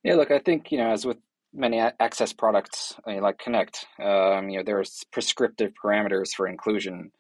Yeah, 0.04 0.16
look, 0.16 0.32
I 0.32 0.40
think 0.40 0.72
you 0.72 0.78
know, 0.78 0.92
as 0.92 1.06
with 1.06 1.18
many 1.54 1.80
access 1.80 2.34
products 2.34 2.96
like 3.06 3.38
Connect, 3.38 3.86
um, 4.00 4.50
you 4.50 4.58
know, 4.58 4.64
there's 4.64 5.04
prescriptive 5.12 5.72
parameters 5.82 6.30
for 6.36 6.48
inclusion 6.48 7.12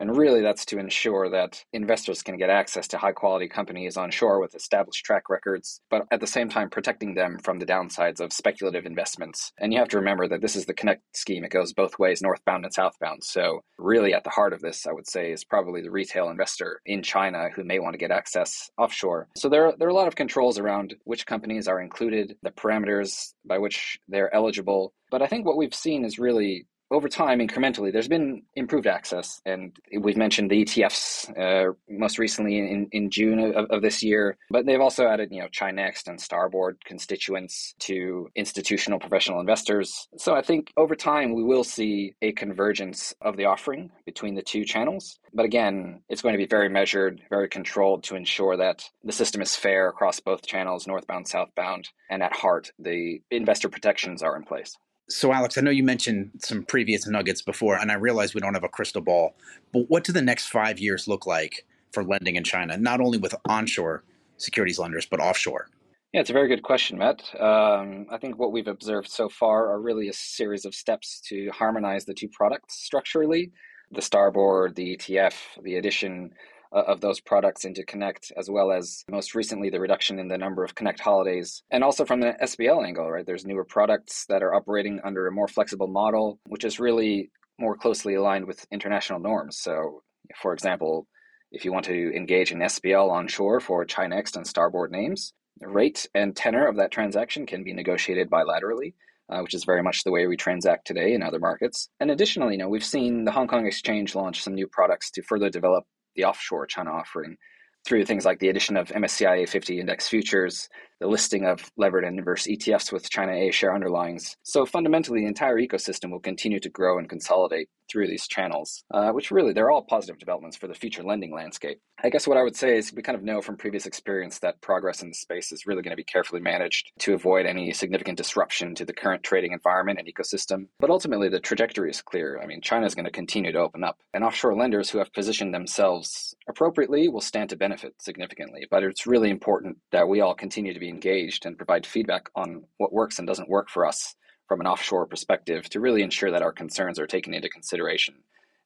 and 0.00 0.16
really, 0.16 0.40
that's 0.40 0.64
to 0.66 0.78
ensure 0.78 1.28
that 1.28 1.62
investors 1.74 2.22
can 2.22 2.38
get 2.38 2.48
access 2.48 2.88
to 2.88 2.98
high 2.98 3.12
quality 3.12 3.48
companies 3.48 3.98
onshore 3.98 4.40
with 4.40 4.54
established 4.54 5.04
track 5.04 5.28
records, 5.28 5.82
but 5.90 6.06
at 6.10 6.20
the 6.20 6.26
same 6.26 6.48
time, 6.48 6.70
protecting 6.70 7.14
them 7.14 7.38
from 7.38 7.58
the 7.58 7.66
downsides 7.66 8.18
of 8.18 8.32
speculative 8.32 8.86
investments. 8.86 9.52
And 9.58 9.74
you 9.74 9.78
have 9.78 9.88
to 9.88 9.98
remember 9.98 10.26
that 10.28 10.40
this 10.40 10.56
is 10.56 10.64
the 10.64 10.72
Connect 10.72 11.02
scheme, 11.14 11.44
it 11.44 11.50
goes 11.50 11.74
both 11.74 11.98
ways, 11.98 12.22
northbound 12.22 12.64
and 12.64 12.72
southbound. 12.72 13.22
So, 13.22 13.60
really, 13.78 14.14
at 14.14 14.24
the 14.24 14.30
heart 14.30 14.54
of 14.54 14.62
this, 14.62 14.86
I 14.86 14.92
would 14.92 15.06
say, 15.06 15.32
is 15.32 15.44
probably 15.44 15.82
the 15.82 15.90
retail 15.90 16.30
investor 16.30 16.80
in 16.86 17.02
China 17.02 17.50
who 17.54 17.62
may 17.62 17.78
want 17.78 17.92
to 17.92 17.98
get 17.98 18.10
access 18.10 18.70
offshore. 18.78 19.28
So, 19.36 19.50
there 19.50 19.66
are, 19.66 19.76
there 19.76 19.88
are 19.88 19.90
a 19.90 19.94
lot 19.94 20.08
of 20.08 20.16
controls 20.16 20.58
around 20.58 20.94
which 21.04 21.26
companies 21.26 21.68
are 21.68 21.80
included, 21.80 22.36
the 22.42 22.50
parameters 22.50 23.34
by 23.44 23.58
which 23.58 23.98
they're 24.08 24.34
eligible. 24.34 24.94
But 25.10 25.20
I 25.20 25.26
think 25.26 25.44
what 25.44 25.58
we've 25.58 25.74
seen 25.74 26.06
is 26.06 26.18
really 26.18 26.66
over 26.90 27.08
time, 27.08 27.38
incrementally, 27.38 27.92
there's 27.92 28.08
been 28.08 28.42
improved 28.56 28.86
access. 28.86 29.40
And 29.46 29.76
we've 30.00 30.16
mentioned 30.16 30.50
the 30.50 30.64
ETFs 30.64 31.38
uh, 31.38 31.72
most 31.88 32.18
recently 32.18 32.58
in, 32.58 32.88
in 32.90 33.10
June 33.10 33.38
of, 33.38 33.66
of, 33.70 33.82
this 33.82 34.02
year, 34.02 34.36
but 34.50 34.66
they've 34.66 34.80
also 34.80 35.06
added, 35.06 35.28
you 35.30 35.40
know, 35.40 35.48
ChiNext 35.48 36.08
and 36.08 36.20
STAR 36.20 36.48
Board 36.48 36.78
constituents 36.84 37.74
to 37.80 38.28
institutional 38.34 38.98
professional 38.98 39.40
investors. 39.40 40.08
So 40.18 40.34
I 40.34 40.42
think 40.42 40.72
over 40.76 40.96
time, 40.96 41.32
we 41.32 41.44
will 41.44 41.64
see 41.64 42.14
a 42.22 42.32
convergence 42.32 43.14
of 43.20 43.36
the 43.36 43.44
offering 43.44 43.90
between 44.04 44.34
the 44.34 44.42
two 44.42 44.64
channels. 44.64 45.18
But 45.32 45.46
again, 45.46 46.02
it's 46.08 46.22
going 46.22 46.34
to 46.34 46.38
be 46.38 46.46
very 46.46 46.68
measured, 46.68 47.22
very 47.30 47.48
controlled 47.48 48.02
to 48.04 48.16
ensure 48.16 48.56
that 48.56 48.84
the 49.04 49.12
system 49.12 49.40
is 49.42 49.54
fair 49.54 49.88
across 49.88 50.18
both 50.18 50.46
channels, 50.46 50.86
northbound, 50.86 51.28
southbound, 51.28 51.88
and 52.10 52.22
at 52.22 52.34
heart, 52.34 52.72
the 52.78 53.22
investor 53.30 53.68
protections 53.68 54.22
are 54.22 54.36
in 54.36 54.42
place. 54.42 54.76
So, 55.10 55.32
Alex, 55.32 55.58
I 55.58 55.62
know 55.62 55.72
you 55.72 55.82
mentioned 55.82 56.30
some 56.38 56.62
previous 56.62 57.04
nuggets 57.08 57.42
before, 57.42 57.76
and 57.76 57.90
I 57.90 57.94
realize 57.94 58.32
we 58.32 58.40
don't 58.40 58.54
have 58.54 58.62
a 58.62 58.68
crystal 58.68 59.02
ball, 59.02 59.34
but 59.72 59.90
what 59.90 60.04
do 60.04 60.12
the 60.12 60.22
next 60.22 60.46
five 60.46 60.78
years 60.78 61.08
look 61.08 61.26
like 61.26 61.66
for 61.92 62.04
lending 62.04 62.36
in 62.36 62.44
China, 62.44 62.76
not 62.76 63.00
only 63.00 63.18
with 63.18 63.34
onshore 63.48 64.04
securities 64.36 64.78
lenders, 64.78 65.06
but 65.06 65.18
offshore? 65.18 65.68
Yeah, 66.12 66.20
it's 66.20 66.30
a 66.30 66.32
very 66.32 66.46
good 66.46 66.62
question, 66.62 66.98
Matt. 66.98 67.22
Um, 67.40 68.06
I 68.08 68.18
think 68.18 68.38
what 68.38 68.52
we've 68.52 68.68
observed 68.68 69.08
so 69.08 69.28
far 69.28 69.72
are 69.72 69.80
really 69.80 70.08
a 70.08 70.12
series 70.12 70.64
of 70.64 70.76
steps 70.76 71.20
to 71.22 71.50
harmonize 71.50 72.04
the 72.04 72.14
two 72.14 72.28
products 72.28 72.76
structurally 72.76 73.50
the 73.92 74.02
STAR 74.02 74.30
Board, 74.30 74.76
the 74.76 74.96
ETF, 74.96 75.34
the 75.64 75.74
addition 75.74 76.32
uh, 76.72 76.82
of 76.86 77.00
those 77.00 77.20
products 77.20 77.64
into 77.64 77.84
Connect, 77.84 78.32
as 78.36 78.48
well 78.48 78.70
as 78.70 79.04
most 79.10 79.34
recently 79.34 79.70
the 79.70 79.80
reduction 79.80 80.18
in 80.18 80.28
the 80.28 80.38
number 80.38 80.64
of 80.64 80.74
Connect 80.74 81.00
holidays. 81.00 81.62
And 81.70 81.82
also 81.82 82.04
from 82.04 82.20
the 82.20 82.36
SBL 82.42 82.86
angle, 82.86 83.10
right? 83.10 83.26
There's 83.26 83.44
newer 83.44 83.64
products 83.64 84.24
that 84.28 84.42
are 84.42 84.54
operating 84.54 85.00
under 85.04 85.26
a 85.26 85.32
more 85.32 85.48
flexible 85.48 85.88
model, 85.88 86.38
which 86.44 86.64
is 86.64 86.78
really 86.80 87.30
more 87.58 87.76
closely 87.76 88.14
aligned 88.14 88.46
with 88.46 88.66
international 88.70 89.20
norms. 89.20 89.58
So, 89.58 90.02
for 90.40 90.52
example, 90.52 91.06
if 91.52 91.64
you 91.64 91.72
want 91.72 91.86
to 91.86 92.16
engage 92.16 92.52
in 92.52 92.60
SBL 92.60 93.10
onshore 93.10 93.60
for 93.60 93.84
ChiNext 93.84 94.36
and 94.36 94.46
STAR 94.46 94.70
Board 94.70 94.92
names, 94.92 95.32
the 95.58 95.68
rate 95.68 96.08
and 96.14 96.34
tenor 96.36 96.66
of 96.66 96.76
that 96.76 96.92
transaction 96.92 97.46
can 97.46 97.64
be 97.64 97.72
negotiated 97.72 98.30
bilaterally. 98.30 98.94
Uh, 99.32 99.42
which 99.42 99.54
is 99.54 99.62
very 99.62 99.80
much 99.80 100.02
the 100.02 100.10
way 100.10 100.26
we 100.26 100.36
transact 100.36 100.84
today 100.84 101.14
in 101.14 101.22
other 101.22 101.38
markets. 101.38 101.88
And 102.00 102.10
additionally, 102.10 102.54
you 102.54 102.58
know, 102.58 102.68
we've 102.68 102.84
seen 102.84 103.24
the 103.24 103.30
Hong 103.30 103.46
Kong 103.46 103.64
Exchange 103.64 104.16
launch 104.16 104.42
some 104.42 104.56
new 104.56 104.66
products 104.66 105.08
to 105.12 105.22
further 105.22 105.48
develop 105.48 105.84
the 106.16 106.24
offshore 106.24 106.66
China 106.66 106.92
offering 106.92 107.36
through 107.84 108.04
things 108.04 108.24
like 108.24 108.38
the 108.38 108.48
addition 108.48 108.76
of 108.76 108.88
MSCI 108.88 109.44
A 109.44 109.46
fifty 109.46 109.80
index 109.80 110.08
futures, 110.08 110.68
the 111.00 111.08
listing 111.08 111.46
of 111.46 111.70
levered 111.76 112.04
and 112.04 112.18
inverse 112.18 112.46
ETFs 112.46 112.92
with 112.92 113.10
China 113.10 113.32
A 113.32 113.50
share 113.50 113.72
underlyings. 113.72 114.36
So 114.42 114.66
fundamentally, 114.66 115.20
the 115.20 115.26
entire 115.26 115.56
ecosystem 115.56 116.10
will 116.10 116.20
continue 116.20 116.60
to 116.60 116.68
grow 116.68 116.98
and 116.98 117.08
consolidate 117.08 117.68
through 117.90 118.06
these 118.06 118.28
channels, 118.28 118.84
uh, 118.92 119.10
which 119.10 119.30
really 119.30 119.52
they're 119.52 119.70
all 119.70 119.82
positive 119.82 120.18
developments 120.18 120.56
for 120.56 120.68
the 120.68 120.74
future 120.74 121.02
lending 121.02 121.34
landscape. 121.34 121.80
I 122.04 122.10
guess 122.10 122.26
what 122.26 122.36
I 122.36 122.42
would 122.42 122.54
say 122.54 122.76
is 122.76 122.92
we 122.92 123.02
kind 123.02 123.16
of 123.16 123.24
know 123.24 123.40
from 123.40 123.56
previous 123.56 123.86
experience 123.86 124.38
that 124.38 124.60
progress 124.60 125.02
in 125.02 125.08
the 125.08 125.14
space 125.14 125.50
is 125.50 125.66
really 125.66 125.82
going 125.82 125.90
to 125.90 125.96
be 125.96 126.04
carefully 126.04 126.40
managed 126.40 126.92
to 127.00 127.14
avoid 127.14 127.46
any 127.46 127.72
significant 127.72 128.16
disruption 128.16 128.74
to 128.76 128.84
the 128.84 128.92
current 128.92 129.24
trading 129.24 129.52
environment 129.52 129.98
and 129.98 130.06
ecosystem. 130.06 130.66
But 130.78 130.90
ultimately, 130.90 131.28
the 131.28 131.40
trajectory 131.40 131.90
is 131.90 132.00
clear. 132.00 132.40
I 132.40 132.46
mean, 132.46 132.60
China 132.60 132.86
is 132.86 132.94
going 132.94 133.06
to 133.06 133.10
continue 133.10 133.52
to 133.52 133.58
open 133.58 133.82
up, 133.82 133.98
and 134.14 134.22
offshore 134.22 134.54
lenders 134.54 134.90
who 134.90 134.98
have 134.98 135.12
positioned 135.12 135.52
themselves 135.52 136.34
appropriately 136.48 137.08
will 137.08 137.20
stand 137.20 137.50
to 137.50 137.56
benefit 137.56 137.69
significantly. 137.98 138.66
But 138.70 138.82
it's 138.82 139.06
really 139.06 139.30
important 139.30 139.78
that 139.92 140.08
we 140.08 140.20
all 140.20 140.34
continue 140.34 140.72
to 140.72 140.80
be 140.80 140.88
engaged 140.88 141.46
and 141.46 141.56
provide 141.56 141.86
feedback 141.86 142.28
on 142.34 142.64
what 142.78 142.92
works 142.92 143.18
and 143.18 143.26
doesn't 143.26 143.48
work 143.48 143.68
for 143.68 143.86
us 143.86 144.14
from 144.48 144.60
an 144.60 144.66
offshore 144.66 145.06
perspective 145.06 145.68
to 145.70 145.80
really 145.80 146.02
ensure 146.02 146.30
that 146.30 146.42
our 146.42 146.52
concerns 146.52 146.98
are 146.98 147.06
taken 147.06 147.32
into 147.32 147.48
consideration 147.48 148.14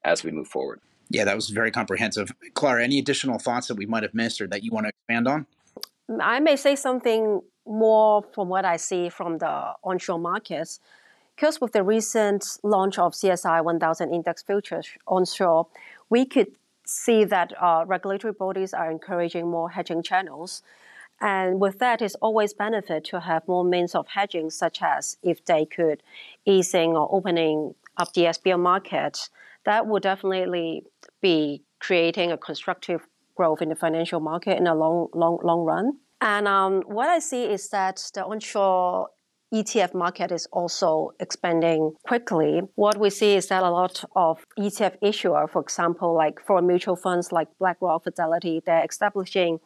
as 0.05 0.25
we 0.25 0.31
move 0.31 0.49
forward. 0.49 0.81
Yeah, 1.11 1.25
that 1.25 1.37
was 1.37 1.51
very 1.51 1.71
comprehensive. 1.71 2.33
Clara, 2.55 2.83
any 2.83 2.99
additional 2.99 3.39
thoughts 3.39 3.67
that 3.69 3.77
we 3.77 3.87
might 3.87 4.03
have 4.03 4.15
missed 4.15 4.41
or 4.41 4.47
that 4.47 4.63
you 4.63 4.71
want 4.71 4.87
to 4.87 4.89
expand 4.89 5.29
on? 5.29 5.47
I 6.21 6.41
may 6.41 6.57
say 6.57 6.77
something 6.77 7.43
more 7.67 8.25
from 8.33 8.49
what 8.49 8.65
I 8.65 8.77
see 8.77 9.09
from 9.09 9.39
the 9.39 9.75
onshore 9.83 10.19
markets. 10.19 10.81
Because 11.35 11.61
with 11.61 11.73
the 11.73 11.83
recent 11.83 12.47
launch 12.63 12.99
of 12.99 13.13
CSI 13.13 13.65
1000 13.65 14.15
index 14.15 14.43
futures 14.43 14.89
onshore, 15.07 15.67
we 16.09 16.25
could 16.25 16.53
see 16.87 17.25
that 17.25 17.53
uh, 17.61 17.85
regulatory 17.87 18.33
bodies 18.33 18.75
are 18.75 18.91
encouraging 18.91 19.51
more 19.51 19.71
hedging 19.71 20.03
channels 20.03 20.63
and 21.21 21.61
with 21.61 21.79
that, 21.79 22.03
it's 22.03 22.15
always 22.17 22.53
benefit 22.53 23.05
to 23.05 23.21
have 23.21 23.47
more 23.47 23.65
means 23.65 23.95
of 23.95 24.09
hedging, 24.09 24.51
such 24.51 24.83
as 24.83 25.17
if 25.23 25.45
they 25.45 25.65
could 25.65 26.03
easing 26.45 26.97
or 26.97 27.09
opening 27.11 27.75
up 27.97 28.13
the 28.13 28.25
SBL 28.25 28.59
market, 28.59 29.29
that 29.65 29.87
would 29.87 30.03
definitely 30.03 30.85
be 31.23 31.63
creating 31.79 32.33
a 32.33 32.37
constructive 32.37 33.07
growth 33.37 33.63
in 33.63 33.69
the 33.69 33.75
financial 33.75 34.21
market 34.21 34.59
in 34.59 34.65
the 34.65 34.75
long, 34.75 35.09
long, 35.15 35.39
long 35.43 35.61
run. 35.61 35.99
And 36.21 36.49
um, 36.49 36.83
what 36.83 37.09
I 37.09 37.19
see 37.19 37.45
is 37.45 37.69
that 37.71 38.11
the 38.15 38.25
onshore 38.25 39.09
ETF 39.55 39.95
market 39.95 40.33
is 40.33 40.47
also 40.53 41.13
expanding 41.21 41.95
quickly. 42.05 42.63
What 42.75 42.99
we 42.99 43.09
see 43.09 43.37
is 43.37 43.47
that 43.49 43.63
a 43.63 43.71
lot 43.71 44.05
of 44.17 44.45
ETF 44.59 44.97
issuer, 45.01 45.47
for 45.47 45.63
example, 45.63 46.13
like 46.13 46.41
for 46.45 46.61
mutual 46.61 46.97
funds 46.97 47.31
like 47.31 47.47
BlackRock, 47.61 48.03
Fidelity, 48.03 48.63
they're 48.67 48.85
establishing 48.85 49.61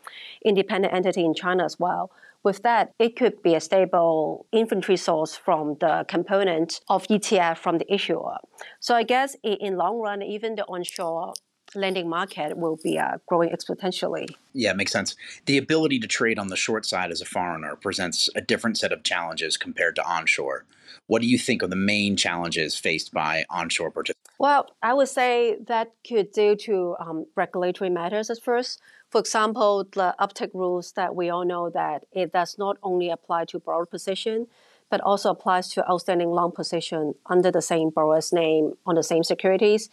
independent 0.44 0.92
entity 0.92 1.24
in 1.24 1.32
China 1.32 1.64
as 1.64 1.78
well. 1.78 2.10
With 2.44 2.62
that, 2.62 2.92
it 2.98 3.16
could 3.16 3.42
be 3.42 3.54
a 3.54 3.60
stable 3.60 4.46
inventory 4.52 4.96
source 4.96 5.36
from 5.36 5.76
the 5.80 6.04
component 6.06 6.80
of 6.88 7.06
ETF 7.08 7.56
from 7.56 7.78
the 7.78 7.92
issuer. 7.92 8.36
So 8.80 8.94
I 8.94 9.02
guess 9.02 9.36
in, 9.42 9.54
in 9.54 9.76
long 9.76 9.98
run, 9.98 10.22
even 10.22 10.54
the 10.54 10.64
onshore 10.66 11.32
lending 11.74 12.08
market 12.08 12.56
will 12.56 12.78
be 12.82 12.98
uh, 12.98 13.18
growing 13.26 13.50
exponentially. 13.50 14.28
Yeah, 14.52 14.72
makes 14.72 14.92
sense. 14.92 15.16
The 15.46 15.58
ability 15.58 15.98
to 16.00 16.06
trade 16.06 16.38
on 16.38 16.48
the 16.48 16.56
short 16.56 16.86
side 16.86 17.10
as 17.10 17.20
a 17.20 17.24
foreigner 17.24 17.76
presents 17.76 18.28
a 18.34 18.40
different 18.40 18.78
set 18.78 18.92
of 18.92 19.02
challenges 19.02 19.56
compared 19.56 19.96
to 19.96 20.06
onshore. 20.06 20.64
What 21.06 21.22
do 21.22 21.28
you 21.28 21.38
think 21.38 21.62
are 21.62 21.68
the 21.68 21.76
main 21.76 22.16
challenges 22.16 22.78
faced 22.78 23.12
by 23.12 23.44
onshore 23.50 23.90
participants? 23.90 24.18
Well, 24.38 24.70
I 24.82 24.94
would 24.94 25.08
say 25.08 25.56
that 25.66 25.92
could 26.06 26.32
due 26.32 26.54
to 26.56 26.96
um, 27.00 27.26
regulatory 27.34 27.90
matters 27.90 28.30
at 28.30 28.40
first. 28.40 28.80
For 29.10 29.20
example, 29.20 29.84
the 29.92 30.14
uptick 30.20 30.50
rules 30.54 30.92
that 30.92 31.16
we 31.16 31.30
all 31.30 31.44
know 31.44 31.70
that 31.70 32.04
it 32.12 32.32
does 32.32 32.56
not 32.58 32.76
only 32.82 33.10
apply 33.10 33.46
to 33.46 33.58
borrower 33.58 33.86
position, 33.86 34.46
but 34.90 35.00
also 35.00 35.30
applies 35.30 35.68
to 35.70 35.90
outstanding 35.90 36.30
long 36.30 36.52
position 36.52 37.14
under 37.26 37.50
the 37.50 37.62
same 37.62 37.90
borrower's 37.90 38.32
name 38.32 38.74
on 38.86 38.94
the 38.94 39.02
same 39.02 39.24
securities. 39.24 39.90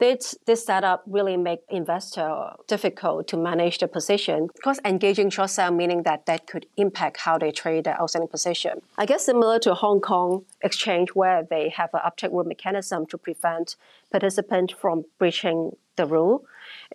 This, 0.00 0.34
this 0.46 0.64
setup 0.64 1.02
really 1.06 1.36
make 1.36 1.60
investor 1.68 2.52
difficult 2.66 3.28
to 3.28 3.36
manage 3.36 3.78
the 3.78 3.86
position 3.86 4.48
because 4.54 4.80
engaging 4.82 5.28
short 5.28 5.50
sell 5.50 5.70
meaning 5.70 6.04
that 6.04 6.24
that 6.24 6.46
could 6.46 6.64
impact 6.78 7.18
how 7.18 7.36
they 7.36 7.50
trade 7.50 7.84
their 7.84 8.00
outstanding 8.00 8.28
position. 8.28 8.80
I 8.96 9.04
guess 9.04 9.26
similar 9.26 9.58
to 9.58 9.74
Hong 9.74 10.00
Kong 10.00 10.46
exchange 10.62 11.10
where 11.10 11.42
they 11.42 11.68
have 11.68 11.90
an 11.92 12.00
uptick 12.00 12.32
rule 12.32 12.44
mechanism 12.44 13.04
to 13.08 13.18
prevent 13.18 13.76
participants 14.10 14.72
from 14.72 15.04
breaching 15.18 15.76
the 15.96 16.06
rule, 16.06 16.46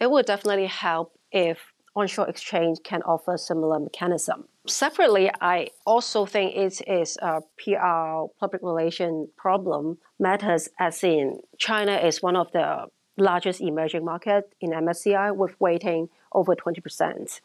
it 0.02 0.10
would 0.10 0.26
definitely 0.26 0.66
help 0.66 1.14
if 1.32 1.74
onshore 1.96 2.28
exchange 2.28 2.80
can 2.84 3.04
offer 3.04 3.38
similar 3.38 3.80
mechanism. 3.80 4.46
Separately, 4.68 5.30
I 5.42 5.70
also 5.86 6.26
think 6.26 6.56
it 6.56 6.82
is 6.88 7.18
a 7.22 7.42
PR 7.58 8.32
public 8.40 8.64
relation 8.64 9.30
problem 9.38 10.00
matters 10.20 10.70
as 10.80 11.04
in 11.04 11.40
China 11.60 11.96
is 11.98 12.22
one 12.22 12.36
of 12.36 12.52
the 12.52 12.88
largest 13.18 13.62
emerging 13.62 14.04
market 14.04 14.54
in 14.60 14.72
MSCI 14.72 15.36
with 15.36 15.60
weighting 15.60 16.10
over 16.32 16.56
20%. 16.56 17.40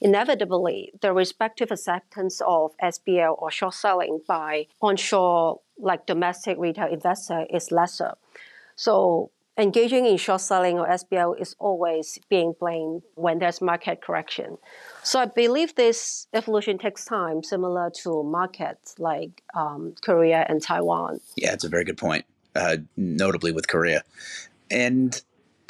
Inevitably, 0.00 0.92
the 1.00 1.12
respective 1.12 1.70
acceptance 1.70 2.40
of 2.46 2.76
SBL 2.82 3.40
or 3.40 3.50
short 3.50 3.74
selling 3.74 4.20
by 4.28 4.66
onshore, 4.82 5.60
like 5.78 6.06
domestic 6.06 6.58
retail 6.58 6.88
investor, 6.88 7.46
is 7.50 7.72
lesser. 7.72 8.14
So 8.76 9.30
engaging 9.56 10.04
in 10.06 10.16
short 10.16 10.40
selling 10.40 10.78
or 10.78 10.86
SBL 10.86 11.40
is 11.40 11.54
always 11.58 12.18
being 12.28 12.54
blamed 12.58 13.02
when 13.14 13.38
there's 13.38 13.60
market 13.60 14.02
correction. 14.02 14.58
So 15.02 15.18
I 15.20 15.26
believe 15.26 15.74
this 15.74 16.26
evolution 16.34 16.78
takes 16.78 17.04
time, 17.04 17.42
similar 17.42 17.90
to 18.02 18.22
markets 18.22 18.96
like 18.98 19.42
um, 19.54 19.94
Korea 20.02 20.44
and 20.48 20.60
Taiwan. 20.60 21.20
Yeah, 21.36 21.52
it's 21.52 21.64
a 21.64 21.68
very 21.68 21.84
good 21.84 21.98
point, 21.98 22.24
uh, 22.54 22.78
notably 22.96 23.52
with 23.52 23.68
Korea. 23.68 24.02
And 24.70 25.20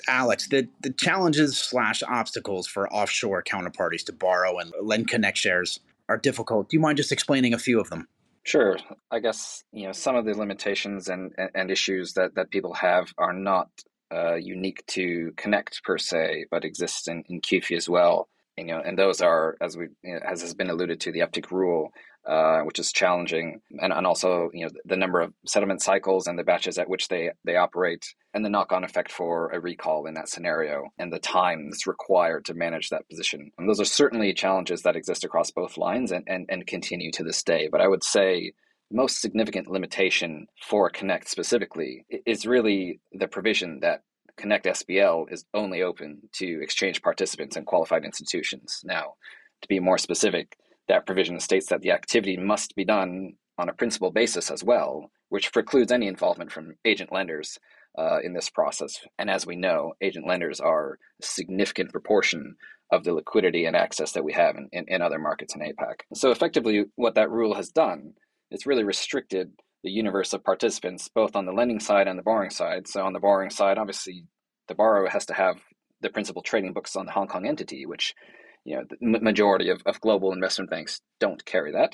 Alex, 0.08 0.48
the, 0.48 0.68
the 0.82 0.90
challenges 0.90 1.56
slash 1.56 2.02
obstacles 2.02 2.66
for 2.66 2.92
offshore 2.92 3.42
counterparties 3.42 4.04
to 4.06 4.12
borrow 4.12 4.58
and 4.58 4.72
lend 4.82 5.08
connect 5.08 5.38
shares 5.38 5.80
are 6.08 6.18
difficult. 6.18 6.68
Do 6.68 6.76
you 6.76 6.80
mind 6.80 6.98
just 6.98 7.12
explaining 7.12 7.54
a 7.54 7.58
few 7.58 7.80
of 7.80 7.90
them? 7.90 8.08
Sure. 8.44 8.76
I 9.10 9.20
guess 9.20 9.64
you 9.72 9.86
know 9.86 9.92
some 9.92 10.16
of 10.16 10.26
the 10.26 10.34
limitations 10.34 11.08
and, 11.08 11.32
and 11.54 11.70
issues 11.70 12.12
that, 12.12 12.34
that 12.34 12.50
people 12.50 12.74
have 12.74 13.12
are 13.16 13.32
not 13.32 13.70
uh, 14.14 14.34
unique 14.34 14.84
to 14.86 15.32
Connect 15.36 15.82
per 15.82 15.98
se, 15.98 16.46
but 16.50 16.64
exist 16.64 17.08
in, 17.08 17.24
in 17.28 17.40
QFII 17.40 17.76
as 17.76 17.88
well. 17.88 18.28
you 18.56 18.66
know, 18.66 18.80
and 18.84 18.98
those 18.98 19.20
are, 19.20 19.56
as 19.60 19.76
we, 19.76 19.88
as 20.04 20.42
has 20.42 20.54
been 20.54 20.70
alluded 20.70 21.00
to, 21.00 21.12
the 21.12 21.20
uptick 21.20 21.50
rule, 21.50 21.92
uh, 22.26 22.60
which 22.60 22.78
is 22.78 22.92
challenging, 22.92 23.60
and, 23.80 23.92
and 23.92 24.06
also, 24.06 24.50
you 24.52 24.64
know, 24.64 24.70
the 24.84 24.96
number 24.96 25.20
of 25.20 25.32
settlement 25.46 25.82
cycles 25.82 26.26
and 26.26 26.38
the 26.38 26.44
batches 26.44 26.78
at 26.78 26.88
which 26.88 27.08
they 27.08 27.30
they 27.44 27.56
operate, 27.56 28.14
and 28.32 28.44
the 28.44 28.50
knock-on 28.50 28.84
effect 28.84 29.12
for 29.12 29.50
a 29.50 29.60
recall 29.60 30.06
in 30.06 30.14
that 30.14 30.28
scenario, 30.28 30.84
and 30.98 31.12
the 31.12 31.18
time 31.18 31.70
that's 31.70 31.86
required 31.86 32.44
to 32.46 32.54
manage 32.54 32.88
that 32.88 33.08
position. 33.08 33.50
And 33.58 33.68
those 33.68 33.80
are 33.80 33.84
certainly 33.84 34.32
challenges 34.32 34.82
that 34.82 34.96
exist 34.96 35.24
across 35.24 35.50
both 35.50 35.76
lines 35.76 36.12
and, 36.12 36.24
and, 36.26 36.46
and 36.48 36.66
continue 36.66 37.10
to 37.12 37.24
this 37.24 37.42
day. 37.42 37.68
But 37.70 37.80
I 37.80 37.88
would 37.88 38.04
say 38.04 38.52
the 38.90 38.96
most 38.96 39.20
significant 39.20 39.68
limitation 39.68 40.46
for 40.62 40.90
Connect 40.90 41.28
specifically 41.28 42.06
is 42.26 42.46
really 42.46 43.00
the 43.12 43.28
provision 43.28 43.80
that 43.80 44.02
Connect 44.36 44.66
SBL 44.66 45.32
is 45.32 45.44
only 45.54 45.82
open 45.82 46.28
to 46.34 46.62
exchange 46.62 47.02
participants 47.02 47.56
and 47.56 47.66
qualified 47.66 48.04
institutions. 48.04 48.80
Now, 48.84 49.14
to 49.62 49.68
be 49.68 49.80
more 49.80 49.98
specific, 49.98 50.56
that 50.88 51.06
provision 51.06 51.40
states 51.40 51.66
that 51.68 51.80
the 51.80 51.92
activity 51.92 52.36
must 52.36 52.74
be 52.74 52.84
done 52.84 53.34
on 53.58 53.68
a 53.68 53.74
principal 53.74 54.10
basis 54.10 54.50
as 54.50 54.64
well, 54.64 55.10
which 55.28 55.52
precludes 55.52 55.92
any 55.92 56.06
involvement 56.06 56.52
from 56.52 56.74
agent 56.84 57.12
lenders 57.12 57.58
uh, 57.96 58.18
in 58.22 58.34
this 58.34 58.50
process. 58.50 59.00
And 59.18 59.30
as 59.30 59.46
we 59.46 59.56
know, 59.56 59.94
agent 60.00 60.26
lenders 60.26 60.60
are 60.60 60.98
a 61.22 61.26
significant 61.26 61.92
proportion 61.92 62.56
of 62.92 63.04
the 63.04 63.14
liquidity 63.14 63.64
and 63.64 63.76
access 63.76 64.12
that 64.12 64.24
we 64.24 64.32
have 64.32 64.56
in, 64.56 64.68
in, 64.72 64.84
in 64.88 65.02
other 65.02 65.18
markets 65.18 65.54
in 65.54 65.60
APAC. 65.60 66.00
So, 66.14 66.30
effectively, 66.30 66.84
what 66.96 67.14
that 67.14 67.30
rule 67.30 67.54
has 67.54 67.70
done 67.70 68.14
is 68.50 68.66
really 68.66 68.84
restricted 68.84 69.52
the 69.84 69.90
universe 69.90 70.32
of 70.32 70.42
participants, 70.42 71.08
both 71.14 71.36
on 71.36 71.44
the 71.44 71.52
lending 71.52 71.78
side 71.78 72.08
and 72.08 72.18
the 72.18 72.22
borrowing 72.22 72.50
side. 72.50 72.88
So 72.88 73.04
on 73.04 73.12
the 73.12 73.20
borrowing 73.20 73.50
side, 73.50 73.78
obviously, 73.78 74.24
the 74.66 74.74
borrower 74.74 75.08
has 75.08 75.26
to 75.26 75.34
have 75.34 75.56
the 76.00 76.08
principal 76.08 76.42
trading 76.42 76.72
books 76.72 76.96
on 76.96 77.06
the 77.06 77.12
Hong 77.12 77.28
Kong 77.28 77.46
entity, 77.46 77.84
which 77.84 78.14
you 78.64 78.76
know 78.76 78.84
the 78.88 79.20
majority 79.20 79.68
of, 79.68 79.82
of 79.86 80.00
global 80.00 80.32
investment 80.32 80.70
banks 80.70 81.00
don't 81.20 81.44
carry 81.44 81.72
that. 81.72 81.92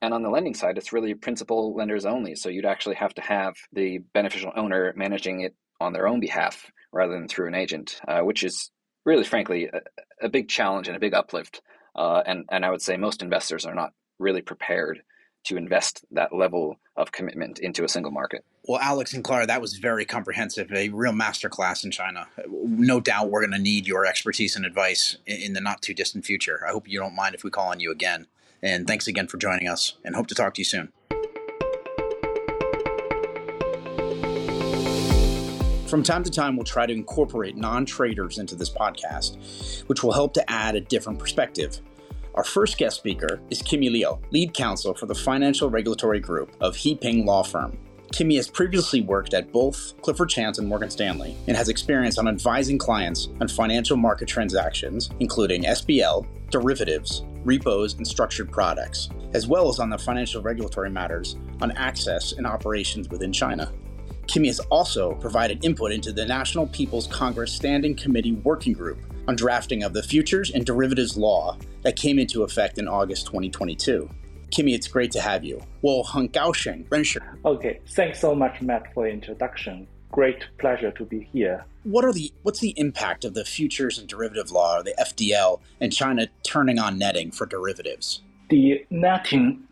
And 0.00 0.12
on 0.12 0.22
the 0.22 0.30
lending 0.30 0.54
side, 0.54 0.78
it's 0.78 0.92
really 0.92 1.14
principal 1.14 1.74
lenders 1.74 2.04
only. 2.04 2.34
So 2.34 2.48
you'd 2.48 2.66
actually 2.66 2.96
have 2.96 3.14
to 3.14 3.22
have 3.22 3.54
the 3.72 3.98
beneficial 4.12 4.52
owner 4.56 4.92
managing 4.96 5.40
it 5.40 5.54
on 5.80 5.92
their 5.92 6.08
own 6.08 6.20
behalf 6.20 6.70
rather 6.92 7.12
than 7.12 7.28
through 7.28 7.48
an 7.48 7.54
agent, 7.54 8.00
uh, 8.08 8.20
which 8.20 8.42
is 8.42 8.70
really, 9.04 9.24
frankly, 9.24 9.68
a, 9.72 10.26
a, 10.26 10.28
big 10.28 10.48
challenge 10.48 10.88
and 10.88 10.96
a 10.96 11.00
big 11.00 11.14
uplift. 11.14 11.60
Uh, 11.94 12.22
and 12.26 12.44
and 12.50 12.64
I 12.64 12.70
would 12.70 12.82
say 12.82 12.96
most 12.96 13.22
investors 13.22 13.64
are 13.64 13.74
not 13.74 13.92
really 14.18 14.42
prepared 14.42 15.02
to 15.44 15.56
invest 15.56 16.04
that 16.10 16.34
level 16.34 16.76
of 16.96 17.12
commitment 17.12 17.58
into 17.58 17.84
a 17.84 17.88
single 17.88 18.12
market. 18.12 18.44
Well, 18.64 18.80
Alex 18.80 19.12
and 19.12 19.24
Clara, 19.24 19.46
that 19.46 19.60
was 19.60 19.74
very 19.74 20.04
comprehensive, 20.04 20.70
a 20.72 20.88
real 20.90 21.12
masterclass 21.12 21.84
in 21.84 21.90
China. 21.90 22.28
No 22.48 23.00
doubt 23.00 23.30
we're 23.30 23.40
going 23.40 23.52
to 23.52 23.58
need 23.58 23.86
your 23.86 24.06
expertise 24.06 24.54
and 24.54 24.64
advice 24.64 25.16
in 25.26 25.52
the 25.52 25.60
not 25.60 25.82
too 25.82 25.94
distant 25.94 26.24
future. 26.24 26.60
I 26.66 26.70
hope 26.70 26.88
you 26.88 26.98
don't 26.98 27.16
mind 27.16 27.34
if 27.34 27.42
we 27.42 27.50
call 27.50 27.70
on 27.70 27.80
you 27.80 27.90
again. 27.90 28.26
And 28.62 28.86
thanks 28.86 29.08
again 29.08 29.26
for 29.26 29.38
joining 29.38 29.66
us, 29.66 29.94
and 30.04 30.14
hope 30.14 30.28
to 30.28 30.36
talk 30.36 30.54
to 30.54 30.60
you 30.60 30.64
soon. 30.64 30.92
From 35.88 36.02
time 36.02 36.22
to 36.22 36.30
time, 36.30 36.56
we'll 36.56 36.64
try 36.64 36.86
to 36.86 36.92
incorporate 36.92 37.56
non 37.56 37.84
traders 37.84 38.38
into 38.38 38.54
this 38.54 38.70
podcast, 38.70 39.82
which 39.88 40.02
will 40.02 40.12
help 40.12 40.32
to 40.34 40.50
add 40.50 40.74
a 40.76 40.80
different 40.80 41.18
perspective. 41.18 41.80
Our 42.34 42.44
first 42.44 42.78
guest 42.78 42.96
speaker 42.96 43.42
is 43.50 43.60
Kimi 43.60 43.90
Liu, 43.90 44.18
lead 44.30 44.54
counsel 44.54 44.94
for 44.94 45.04
the 45.04 45.14
financial 45.14 45.68
regulatory 45.68 46.18
group 46.18 46.50
of 46.62 46.74
He 46.74 46.94
Ping 46.94 47.26
Law 47.26 47.42
Firm. 47.42 47.76
Kimi 48.10 48.36
has 48.36 48.48
previously 48.48 49.02
worked 49.02 49.34
at 49.34 49.52
both 49.52 49.94
Clifford 50.00 50.30
Chance 50.30 50.58
and 50.58 50.66
Morgan 50.66 50.88
Stanley 50.88 51.36
and 51.46 51.54
has 51.54 51.68
experience 51.68 52.16
on 52.16 52.28
advising 52.28 52.78
clients 52.78 53.28
on 53.42 53.48
financial 53.48 53.98
market 53.98 54.28
transactions, 54.28 55.10
including 55.20 55.64
SBL, 55.64 56.26
derivatives, 56.50 57.22
repos, 57.44 57.94
and 57.94 58.06
structured 58.06 58.50
products, 58.50 59.10
as 59.34 59.46
well 59.46 59.68
as 59.68 59.78
on 59.78 59.90
the 59.90 59.98
financial 59.98 60.40
regulatory 60.40 60.88
matters 60.88 61.36
on 61.60 61.70
access 61.72 62.32
and 62.32 62.46
operations 62.46 63.10
within 63.10 63.32
China. 63.32 63.70
Kimmy 64.26 64.46
has 64.46 64.60
also 64.70 65.14
provided 65.16 65.62
input 65.64 65.92
into 65.92 66.12
the 66.12 66.24
National 66.24 66.66
People's 66.68 67.08
Congress 67.08 67.52
Standing 67.52 67.94
Committee 67.94 68.32
Working 68.32 68.72
Group 68.72 69.00
on 69.28 69.36
drafting 69.36 69.82
of 69.82 69.92
the 69.92 70.02
Futures 70.02 70.50
and 70.50 70.64
Derivatives 70.64 71.16
Law 71.16 71.56
that 71.82 71.96
came 71.96 72.18
into 72.18 72.42
effect 72.42 72.78
in 72.78 72.88
August 72.88 73.26
2022. 73.26 74.08
Kimi, 74.50 74.74
it's 74.74 74.88
great 74.88 75.10
to 75.12 75.20
have 75.20 75.44
you. 75.44 75.60
Well, 75.80 76.02
Okay, 77.44 77.80
thanks 77.88 78.20
so 78.20 78.34
much, 78.34 78.60
Matt, 78.60 78.92
for 78.92 79.04
the 79.06 79.10
introduction. 79.10 79.86
Great 80.10 80.44
pleasure 80.58 80.90
to 80.90 81.04
be 81.06 81.28
here. 81.32 81.64
What 81.84 82.04
are 82.04 82.12
the 82.12 82.32
what's 82.42 82.60
the 82.60 82.74
impact 82.76 83.24
of 83.24 83.32
the 83.32 83.46
futures 83.46 83.98
and 83.98 84.06
derivative 84.06 84.50
law, 84.50 84.78
or 84.78 84.82
the 84.82 84.94
FDL, 85.00 85.60
and 85.80 85.90
China 85.90 86.28
turning 86.42 86.78
on 86.78 86.98
netting 86.98 87.30
for 87.30 87.46
derivatives? 87.46 88.20
The 88.50 88.84
netting 88.90 89.64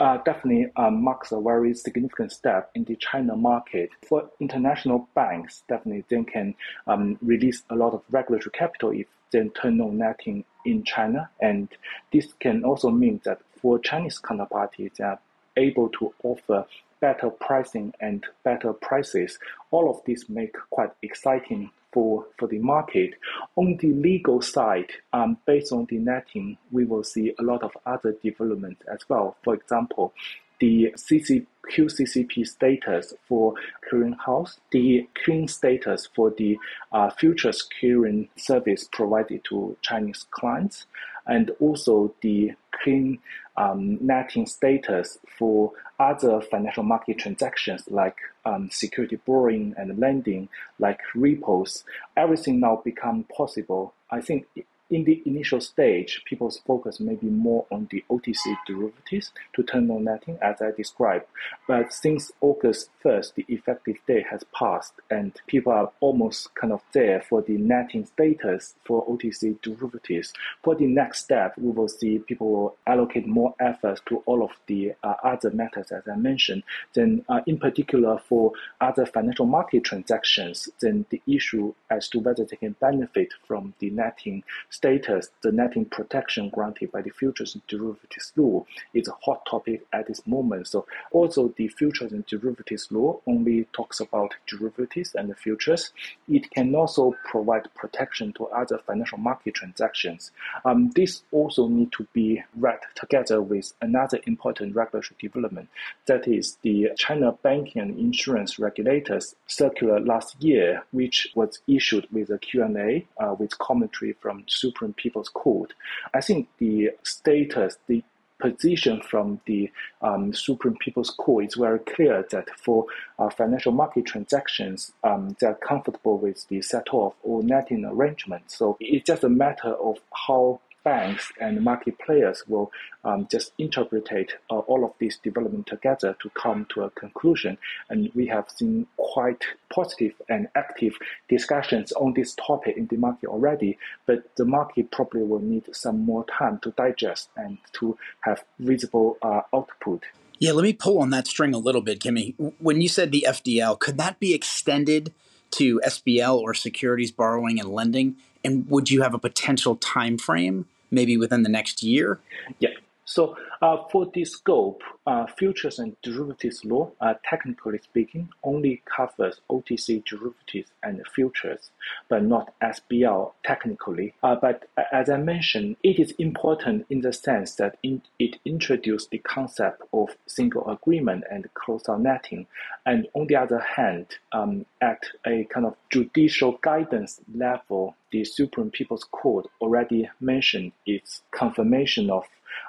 uh, 0.00 0.18
definitely 0.18 0.70
uh, 0.76 0.90
marks 0.90 1.32
a 1.32 1.40
very 1.40 1.74
significant 1.74 2.32
step 2.32 2.70
in 2.74 2.84
the 2.84 2.96
China 2.96 3.36
market. 3.36 3.90
For 4.08 4.30
international 4.40 5.08
banks, 5.14 5.62
definitely 5.68 6.04
they 6.08 6.24
can 6.24 6.54
um, 6.86 7.18
release 7.22 7.62
a 7.70 7.74
lot 7.74 7.92
of 7.92 8.02
regulatory 8.10 8.52
capital 8.52 8.90
if 8.90 9.06
they 9.30 9.46
turn 9.48 9.80
on 9.80 9.98
netting 9.98 10.44
in 10.64 10.84
China. 10.84 11.30
And 11.40 11.68
this 12.12 12.32
can 12.40 12.64
also 12.64 12.90
mean 12.90 13.20
that 13.24 13.40
for 13.60 13.78
Chinese 13.78 14.20
counterparties, 14.20 14.96
they 14.96 15.04
are 15.04 15.18
able 15.56 15.88
to 15.90 16.14
offer 16.22 16.64
better 17.00 17.30
pricing 17.30 17.92
and 18.00 18.24
better 18.44 18.72
prices. 18.72 19.38
All 19.70 19.90
of 19.90 20.04
this 20.04 20.28
make 20.28 20.54
quite 20.70 20.90
exciting 21.02 21.70
for, 21.92 22.26
the 22.48 22.58
market. 22.58 23.14
On 23.56 23.76
the 23.76 23.92
legal 23.92 24.40
side, 24.40 24.90
um, 25.12 25.38
based 25.46 25.72
on 25.72 25.86
the 25.90 25.98
netting, 25.98 26.56
we 26.70 26.84
will 26.84 27.04
see 27.04 27.34
a 27.38 27.42
lot 27.42 27.62
of 27.62 27.72
other 27.86 28.16
developments 28.22 28.82
as 28.92 29.00
well. 29.08 29.36
For 29.42 29.54
example, 29.54 30.12
the 30.60 30.92
CC, 30.96 31.46
QCCP 31.70 32.46
status 32.46 33.14
for 33.28 33.54
clearinghouse, 33.90 34.58
the 34.70 35.08
clearing 35.22 35.48
status 35.48 36.08
for 36.14 36.30
the 36.30 36.56
uh, 36.92 37.10
futures 37.10 37.66
clearing 37.78 38.28
service 38.36 38.88
provided 38.92 39.44
to 39.44 39.76
Chinese 39.82 40.26
clients, 40.30 40.86
and 41.26 41.50
also 41.60 42.14
the 42.22 42.52
clean 42.82 43.18
um, 43.56 43.98
netting 44.00 44.46
status 44.46 45.18
for 45.38 45.72
other 45.98 46.40
financial 46.40 46.84
market 46.84 47.18
transactions 47.18 47.82
like 47.88 48.16
um, 48.44 48.70
security 48.70 49.18
borrowing 49.26 49.74
and 49.76 49.98
lending, 49.98 50.48
like 50.78 51.00
repos. 51.14 51.84
Everything 52.16 52.60
now 52.60 52.80
become 52.84 53.24
possible. 53.36 53.94
I 54.10 54.20
think 54.20 54.46
in 54.90 55.04
the 55.04 55.22
initial 55.26 55.60
stage, 55.60 56.22
people's 56.24 56.58
focus 56.66 56.98
may 56.98 57.14
be 57.14 57.26
more 57.26 57.66
on 57.70 57.88
the 57.90 58.02
OTC 58.10 58.56
derivatives 58.66 59.32
to 59.54 59.62
turn 59.62 59.90
on 59.90 60.04
netting, 60.04 60.38
as 60.40 60.62
I 60.62 60.70
described. 60.70 61.26
But 61.66 61.92
since 61.92 62.32
August 62.40 62.90
1st, 63.04 63.34
the 63.34 63.44
effective 63.48 63.96
date 64.06 64.26
has 64.30 64.44
passed, 64.58 64.94
and 65.10 65.38
people 65.46 65.72
are 65.72 65.92
almost 66.00 66.54
kind 66.54 66.72
of 66.72 66.82
there 66.92 67.20
for 67.20 67.42
the 67.42 67.58
netting 67.58 68.06
status 68.06 68.74
for 68.84 69.06
OTC 69.06 69.60
derivatives. 69.60 70.32
For 70.62 70.74
the 70.74 70.86
next 70.86 71.24
step, 71.24 71.54
we 71.58 71.70
will 71.70 71.88
see 71.88 72.18
people 72.20 72.50
will 72.50 72.76
allocate 72.86 73.26
more 73.26 73.54
efforts 73.60 74.00
to 74.06 74.22
all 74.24 74.42
of 74.42 74.52
the 74.66 74.94
uh, 75.02 75.14
other 75.22 75.50
matters, 75.50 75.92
as 75.92 76.08
I 76.10 76.16
mentioned. 76.16 76.62
Then, 76.94 77.24
uh, 77.28 77.40
in 77.46 77.58
particular, 77.58 78.22
for 78.26 78.52
other 78.80 79.04
financial 79.04 79.46
market 79.46 79.84
transactions, 79.84 80.68
then 80.80 81.04
the 81.10 81.20
issue 81.26 81.74
as 81.90 82.08
to 82.08 82.20
whether 82.20 82.44
they 82.44 82.56
can 82.56 82.74
benefit 82.80 83.28
from 83.46 83.74
the 83.80 83.90
netting 83.90 84.44
status, 84.78 85.30
the 85.42 85.50
netting 85.50 85.84
protection 85.84 86.50
granted 86.50 86.92
by 86.92 87.02
the 87.02 87.10
futures 87.10 87.54
and 87.54 87.66
derivatives 87.66 88.32
law 88.36 88.64
is 88.94 89.08
a 89.08 89.16
hot 89.24 89.44
topic 89.44 89.84
at 89.92 90.06
this 90.06 90.24
moment. 90.24 90.68
So 90.68 90.86
also 91.10 91.52
the 91.56 91.66
futures 91.66 92.12
and 92.12 92.24
derivatives 92.26 92.86
law 92.92 93.20
only 93.26 93.64
talks 93.72 93.98
about 93.98 94.36
derivatives 94.46 95.16
and 95.16 95.28
the 95.28 95.34
futures. 95.34 95.92
It 96.28 96.48
can 96.52 96.74
also 96.76 97.16
provide 97.24 97.74
protection 97.74 98.32
to 98.34 98.46
other 98.46 98.78
financial 98.78 99.18
market 99.18 99.54
transactions. 99.54 100.30
Um, 100.64 100.90
this 100.94 101.22
also 101.32 101.66
need 101.66 101.90
to 101.92 102.06
be 102.12 102.40
read 102.56 102.78
together 102.94 103.42
with 103.42 103.72
another 103.82 104.20
important 104.26 104.76
regulatory 104.76 105.16
development, 105.20 105.68
that 106.06 106.28
is 106.28 106.56
the 106.62 106.90
China 106.96 107.32
Banking 107.42 107.82
and 107.82 107.98
Insurance 107.98 108.60
Regulators 108.60 109.34
Circular 109.48 109.98
last 109.98 110.40
year, 110.40 110.84
which 110.92 111.28
was 111.34 111.58
issued 111.66 112.06
with 112.12 112.30
a 112.30 112.38
Q&A 112.38 113.06
uh, 113.18 113.34
with 113.34 113.58
commentary 113.58 114.12
from 114.20 114.44
Supreme 114.68 114.94
People's 114.94 115.28
Court. 115.28 115.72
I 116.14 116.20
think 116.20 116.48
the 116.58 116.90
status, 117.02 117.76
the 117.86 118.02
position 118.38 119.00
from 119.02 119.40
the 119.46 119.70
um, 120.02 120.32
Supreme 120.32 120.76
People's 120.76 121.10
Court 121.10 121.46
is 121.46 121.54
very 121.54 121.80
clear 121.80 122.24
that 122.30 122.48
for 122.58 122.86
uh, 123.18 123.30
financial 123.30 123.72
market 123.72 124.06
transactions, 124.06 124.92
um, 125.04 125.36
they 125.40 125.46
are 125.46 125.54
comfortable 125.70 126.18
with 126.18 126.46
the 126.48 126.62
set 126.62 126.88
off 126.92 127.14
or 127.22 127.42
netting 127.42 127.84
arrangement. 127.84 128.44
So 128.50 128.76
it's 128.80 129.06
just 129.06 129.24
a 129.24 129.28
matter 129.28 129.74
of 129.74 129.98
how 130.26 130.60
banks 130.88 131.30
and 131.38 131.62
market 131.62 131.98
players 131.98 132.44
will 132.48 132.72
um, 133.04 133.28
just 133.30 133.52
interpret 133.58 134.08
uh, 134.50 134.58
all 134.70 134.86
of 134.86 134.92
these 134.98 135.18
development 135.18 135.66
together 135.66 136.16
to 136.22 136.30
come 136.30 136.66
to 136.72 136.82
a 136.82 136.90
conclusion. 136.90 137.58
And 137.90 138.10
we 138.14 138.26
have 138.28 138.46
seen 138.48 138.86
quite 138.96 139.44
positive 139.68 140.14
and 140.30 140.48
active 140.54 140.94
discussions 141.28 141.92
on 141.92 142.14
this 142.14 142.34
topic 142.34 142.76
in 142.78 142.86
the 142.86 142.96
market 142.96 143.28
already, 143.28 143.76
but 144.06 144.34
the 144.36 144.46
market 144.46 144.90
probably 144.90 145.24
will 145.24 145.44
need 145.54 145.64
some 145.72 145.98
more 146.00 146.24
time 146.38 146.58
to 146.62 146.70
digest 146.70 147.28
and 147.36 147.58
to 147.74 147.98
have 148.20 148.44
visible 148.58 149.18
uh, 149.20 149.42
output. 149.54 150.04
Yeah, 150.38 150.52
let 150.52 150.62
me 150.62 150.72
pull 150.72 151.00
on 151.00 151.10
that 151.10 151.26
string 151.26 151.52
a 151.52 151.58
little 151.58 151.82
bit, 151.82 152.00
Kimi. 152.00 152.34
When 152.58 152.80
you 152.80 152.88
said 152.88 153.12
the 153.12 153.26
FDL, 153.28 153.78
could 153.78 153.98
that 153.98 154.18
be 154.20 154.32
extended 154.32 155.12
to 155.50 155.80
SBL 155.84 156.38
or 156.38 156.54
securities 156.54 157.10
borrowing 157.10 157.60
and 157.60 157.68
lending? 157.68 158.16
And 158.44 158.66
would 158.70 158.90
you 158.90 159.02
have 159.02 159.14
a 159.14 159.18
potential 159.18 159.76
time 159.76 160.16
frame, 160.16 160.66
maybe 160.90 161.16
within 161.16 161.42
the 161.42 161.48
next 161.48 161.82
year? 161.82 162.20
Yeah. 162.58 162.70
So 163.04 163.36
for 163.60 164.06
the 164.06 164.24
scope, 164.24 164.82
uh, 165.06 165.26
futures 165.26 165.78
and 165.78 165.96
derivatives 166.02 166.64
law, 166.64 166.90
uh, 167.00 167.14
technically 167.28 167.78
speaking, 167.78 168.28
only 168.44 168.82
covers 168.84 169.40
OTC 169.50 170.04
derivatives 170.04 170.70
and 170.82 171.02
futures, 171.14 171.70
but 172.08 172.22
not 172.22 172.54
SBL 172.60 173.32
technically. 173.44 174.14
Uh, 174.22 174.36
but 174.36 174.68
as 174.92 175.10
I 175.10 175.16
mentioned, 175.16 175.76
it 175.82 175.98
is 175.98 176.12
important 176.18 176.86
in 176.90 177.00
the 177.00 177.12
sense 177.12 177.54
that 177.56 177.78
in, 177.82 178.02
it 178.18 178.36
introduced 178.44 179.10
the 179.10 179.18
concept 179.18 179.82
of 179.92 180.10
single 180.26 180.68
agreement 180.70 181.24
and 181.30 181.52
close-out 181.54 182.00
netting. 182.00 182.46
And 182.86 183.08
on 183.14 183.26
the 183.26 183.36
other 183.36 183.60
hand, 183.60 184.06
um, 184.32 184.66
at 184.80 185.02
a 185.26 185.44
kind 185.44 185.66
of 185.66 185.74
judicial 185.90 186.58
guidance 186.62 187.20
level, 187.34 187.96
the 188.10 188.24
Supreme 188.24 188.70
People's 188.70 189.04
Court 189.04 189.46
already 189.60 190.08
mentioned 190.20 190.72
its 190.86 191.22
confirmation 191.30 192.08
of 192.10 192.24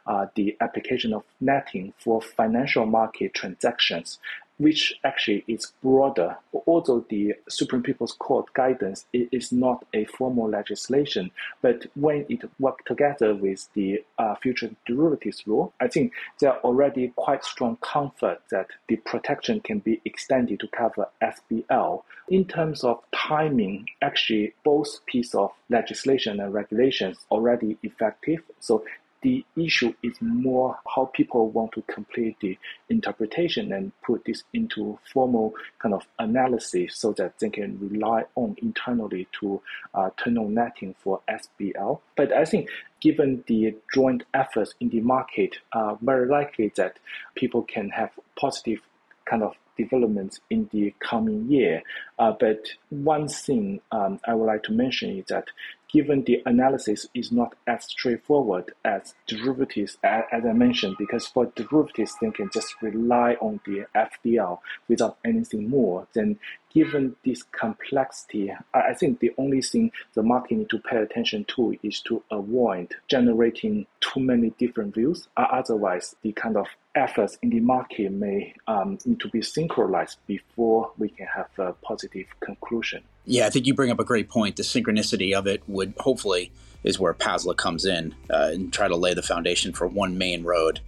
uh, 0.08 0.28
the 0.36 0.56
application 0.62 1.14
of 1.14 1.24
netting 1.40 1.94
for 1.98 2.22
financial 2.22 2.86
market 2.86 3.34
transactions, 3.34 4.20
which 4.60 4.94
actually 5.04 5.44
is 5.48 5.72
broader. 5.82 6.38
Although 6.68 7.06
the 7.10 7.34
Supreme 7.48 7.82
People's 7.82 8.12
Court 8.12 8.54
guidance 8.54 9.06
is 9.14 9.52
not 9.52 9.86
a 9.94 10.06
formal 10.06 10.50
legislation, 10.50 11.32
but 11.62 11.86
when 11.96 12.26
it 12.30 12.42
worked 12.60 12.86
together 12.86 13.34
with 13.34 13.70
the 13.74 14.04
uh, 14.18 14.36
future 14.36 14.70
derivatives 14.86 15.44
law, 15.48 15.72
I 15.80 15.88
think 15.88 16.14
there 16.40 16.52
are 16.52 16.60
already 16.60 17.14
quite 17.16 17.44
strong 17.46 17.78
comfort 17.78 18.42
that 18.52 18.68
the 18.90 18.98
protection 18.98 19.62
can 19.62 19.80
be 19.80 20.02
extended 20.06 20.60
to 20.60 20.68
cover 20.68 21.08
SBL. 21.24 22.04
In 22.28 22.46
terms 22.46 22.84
of 22.84 23.00
timing, 23.16 23.88
actually 24.02 24.54
both 24.64 25.06
piece 25.06 25.34
of 25.34 25.52
legislation 25.70 26.40
and 26.42 26.54
regulations 26.54 27.18
already 27.32 27.78
effective. 27.82 28.42
So 28.60 28.84
the 29.22 29.46
issue 29.56 29.94
is 30.02 30.16
more 30.22 30.78
how 30.96 31.06
people 31.06 31.50
want 31.50 31.74
to 31.74 31.82
complete 31.84 32.38
the 32.40 32.58
interpretation 32.90 33.74
and 33.74 33.92
put 34.02 34.24
this 34.26 34.44
into 34.54 34.98
formal 35.12 35.54
kind 35.80 35.94
of 35.94 36.06
analysis 36.20 36.96
so 36.96 37.12
that 37.14 37.38
they 37.40 37.50
can 37.50 37.78
rely 37.80 38.24
on 38.36 38.56
internally 38.62 39.28
to 39.40 39.62
uh, 39.94 40.10
turn 40.18 40.38
on 40.38 40.54
netting 40.54 40.96
for 41.04 41.22
SBL. 41.30 42.00
But 42.16 42.32
I 42.32 42.46
think 42.46 42.70
given 43.02 43.44
the 43.48 43.76
joint 43.94 44.24
efforts 44.34 44.74
in 44.80 44.90
the 44.90 45.02
market, 45.02 45.58
uh, 45.74 45.96
very 46.02 46.28
likely 46.28 46.72
that 46.78 47.00
people 47.36 47.64
can 47.64 47.90
have 47.90 48.12
positive 48.36 48.80
kind 49.26 49.44
of 49.44 49.56
developments 49.78 50.40
in 50.50 50.70
the 50.72 50.94
coming 51.00 51.50
year. 51.50 51.82
Uh, 52.18 52.34
but 52.38 52.68
one 52.90 53.28
thing 53.28 53.80
um, 53.92 54.20
I 54.28 54.34
would 54.34 54.46
like 54.46 54.64
to 54.64 54.74
mention 54.74 55.18
is 55.18 55.26
that 55.28 55.46
given 55.92 56.24
the 56.24 56.42
analysis 56.46 57.08
is 57.14 57.32
not 57.32 57.56
as 57.68 57.86
straightforward 57.86 58.72
as 58.86 59.16
derivatives, 59.28 59.98
as 60.04 60.24
I 60.32 60.54
mentioned, 60.54 60.96
because 60.98 61.28
for 61.28 61.52
derivatives, 61.56 62.16
they 62.22 62.32
can 62.32 62.50
just 62.54 62.76
rely 62.82 63.34
on 63.42 63.60
the 63.66 63.86
FDL 63.96 64.60
without 64.88 65.18
anything 65.26 65.70
more, 65.70 66.08
then 66.14 66.40
given 66.74 67.16
this 67.26 67.44
complexity, 67.44 68.52
I 68.74 68.94
think 68.94 69.20
the 69.20 69.32
only 69.38 69.62
thing 69.62 69.92
the 70.14 70.24
market 70.24 70.58
need 70.58 70.70
to 70.70 70.80
pay 70.80 70.98
attention 70.98 71.46
to 71.56 71.78
is 71.84 72.02
to 72.02 72.24
avoid 72.32 72.96
generating 73.08 73.88
too 74.02 74.20
many 74.20 74.52
different 74.58 74.96
views. 74.96 75.28
Otherwise, 75.38 76.16
the 76.22 76.32
kind 76.34 76.58
of 76.58 76.68
efforts 76.96 77.38
in 77.42 77.50
the 77.50 77.60
market 77.60 78.12
may 78.12 78.54
um, 78.68 78.98
need 79.06 79.20
to 79.20 79.30
be 79.30 79.42
synchronized 79.42 80.18
before 80.28 80.92
we 80.98 81.10
can 81.10 81.28
have 81.28 81.50
a 81.58 81.74
positive 81.74 82.26
conclusion. 82.40 83.04
Yeah, 83.26 83.46
I 83.46 83.50
think 83.50 83.68
you 83.68 83.74
bring 83.74 83.92
up 83.92 84.00
a 84.00 84.04
great 84.04 84.30
point. 84.30 84.56
The 84.56 84.64
synchronicity 84.64 85.34
of 85.34 85.48
it 85.48 85.62
would 85.68 85.94
hopefully 85.98 86.52
is 86.84 87.00
where 87.00 87.14
PASLA 87.14 87.56
comes 87.56 87.86
in 87.86 88.16
uh, 88.30 88.52
and 88.54 88.72
try 88.72 88.88
to 88.88 88.96
lay 88.96 89.14
the 89.14 89.22
foundation 89.22 89.74
for 89.74 89.88
one 89.88 90.18
main 90.18 90.44
road. 90.44 90.80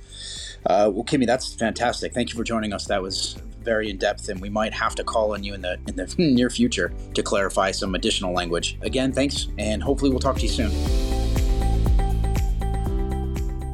Uh, 0.65 0.89
well, 0.93 1.03
Kimi, 1.03 1.25
that's 1.25 1.53
fantastic. 1.53 2.13
Thank 2.13 2.29
you 2.29 2.35
for 2.35 2.43
joining 2.43 2.73
us. 2.73 2.85
That 2.85 3.01
was 3.01 3.35
very 3.61 3.89
in 3.89 3.97
depth, 3.97 4.29
and 4.29 4.39
we 4.41 4.49
might 4.49 4.73
have 4.73 4.95
to 4.95 5.03
call 5.03 5.33
on 5.33 5.43
you 5.43 5.53
in 5.53 5.61
the 5.61 5.79
in 5.87 5.95
the 5.95 6.13
near 6.17 6.49
future 6.49 6.93
to 7.13 7.23
clarify 7.23 7.71
some 7.71 7.95
additional 7.95 8.33
language. 8.33 8.77
Again, 8.81 9.11
thanks, 9.11 9.47
and 9.57 9.81
hopefully 9.81 10.11
we'll 10.11 10.19
talk 10.19 10.37
to 10.37 10.43
you 10.43 10.49
soon. 10.49 10.71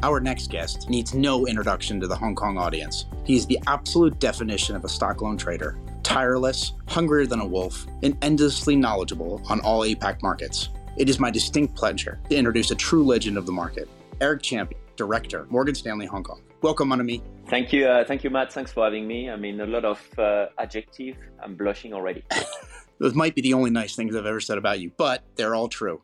Our 0.04 0.20
next 0.20 0.52
guest 0.52 0.90
needs 0.90 1.14
no 1.14 1.48
introduction 1.48 2.00
to 2.00 2.08
the 2.08 2.16
Hong 2.16 2.36
Kong 2.36 2.58
audience. 2.58 3.06
He 3.26 3.36
is 3.36 3.46
the 3.46 3.60
absolute 3.68 4.20
definition 4.20 4.76
of 4.76 4.86
a 4.86 4.90
stock 4.90 5.22
loan 5.22 5.38
trader 5.38 5.78
tireless, 6.04 6.72
hungrier 6.88 7.26
than 7.26 7.42
a 7.42 7.46
wolf, 7.46 7.86
and 8.02 8.18
endlessly 8.22 8.78
knowledgeable 8.78 9.42
on 9.50 9.60
all 9.60 9.82
APAC 9.82 10.22
markets. 10.24 10.70
It 10.98 11.10
is 11.10 11.20
my 11.20 11.30
distinct 11.30 11.76
pleasure 11.76 12.20
to 12.28 12.36
introduce 12.36 12.72
a 12.72 12.76
true 12.76 13.06
legend 13.06 13.38
of 13.38 13.46
the 13.46 13.52
market, 13.52 13.88
Eric 14.20 14.42
Champion, 14.42 14.82
Director, 14.96 15.46
Morgan 15.52 15.76
Stanley 15.76 16.08
Hong 16.08 16.24
Kong. 16.24 16.42
Welcome, 16.64 16.90
Monami. 16.90 17.22
Thank 17.50 17.72
you, 17.72 17.86
uh, 17.86 18.04
thank 18.04 18.24
you, 18.24 18.32
Matt. 18.32 18.52
Thanks 18.52 18.72
for 18.72 18.84
having 18.84 19.06
me. 19.08 19.30
I 19.30 19.36
mean, 19.36 19.62
a 19.62 19.68
lot 19.68 19.86
of 19.86 20.02
uh, 20.18 20.48
adjective. 20.58 21.16
I'm 21.40 21.56
blushing 21.56 21.94
already. 21.94 22.24
Those 23.00 23.14
might 23.14 23.36
be 23.36 23.44
the 23.44 23.54
only 23.54 23.70
nice 23.70 23.96
things 23.96 24.16
I've 24.16 24.26
ever 24.26 24.40
said 24.40 24.58
about 24.58 24.80
you, 24.80 24.92
but 24.98 25.22
they're 25.36 25.54
all 25.54 25.70
true. 25.70 26.02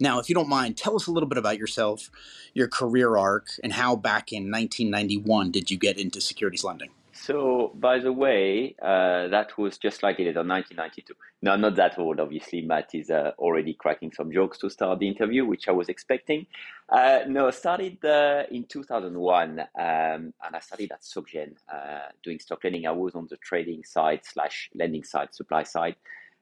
Now, 0.00 0.18
if 0.18 0.28
you 0.28 0.34
don't 0.34 0.48
mind, 0.48 0.76
tell 0.76 0.96
us 0.96 1.06
a 1.06 1.12
little 1.12 1.28
bit 1.28 1.38
about 1.38 1.56
yourself, 1.56 2.10
your 2.52 2.66
career 2.66 3.16
arc, 3.16 3.46
and 3.62 3.72
how 3.72 3.94
back 3.94 4.32
in 4.32 4.50
1991 4.50 5.52
did 5.52 5.70
you 5.70 5.78
get 5.78 5.98
into 5.98 6.20
securities 6.20 6.64
lending? 6.64 6.90
So, 7.14 7.72
by 7.74 7.98
the 7.98 8.12
way, 8.12 8.74
uh, 8.80 9.28
that 9.28 9.58
was 9.58 9.76
just 9.76 10.02
like 10.02 10.18
it 10.18 10.26
is 10.26 10.36
in 10.36 10.48
1992. 10.48 11.14
No, 11.42 11.56
not 11.56 11.76
that 11.76 11.98
old, 11.98 12.18
obviously. 12.18 12.62
Matt 12.62 12.94
is 12.94 13.10
uh, 13.10 13.32
already 13.38 13.74
cracking 13.74 14.12
some 14.12 14.32
jokes 14.32 14.56
to 14.58 14.70
start 14.70 14.98
the 14.98 15.08
interview, 15.08 15.44
which 15.44 15.68
I 15.68 15.72
was 15.72 15.90
expecting. 15.90 16.46
Uh, 16.88 17.20
no, 17.28 17.50
started 17.50 18.02
uh, 18.04 18.44
in 18.50 18.64
2001, 18.64 19.60
um, 19.60 19.66
and 19.78 20.34
I 20.54 20.60
started 20.60 20.92
at 20.92 21.02
SocGen 21.02 21.54
uh, 21.72 22.08
doing 22.22 22.38
stock 22.38 22.64
lending. 22.64 22.86
I 22.86 22.92
was 22.92 23.14
on 23.14 23.26
the 23.28 23.36
trading 23.36 23.84
side 23.84 24.20
slash 24.24 24.70
lending 24.74 25.04
side, 25.04 25.34
supply 25.34 25.64
side. 25.64 25.96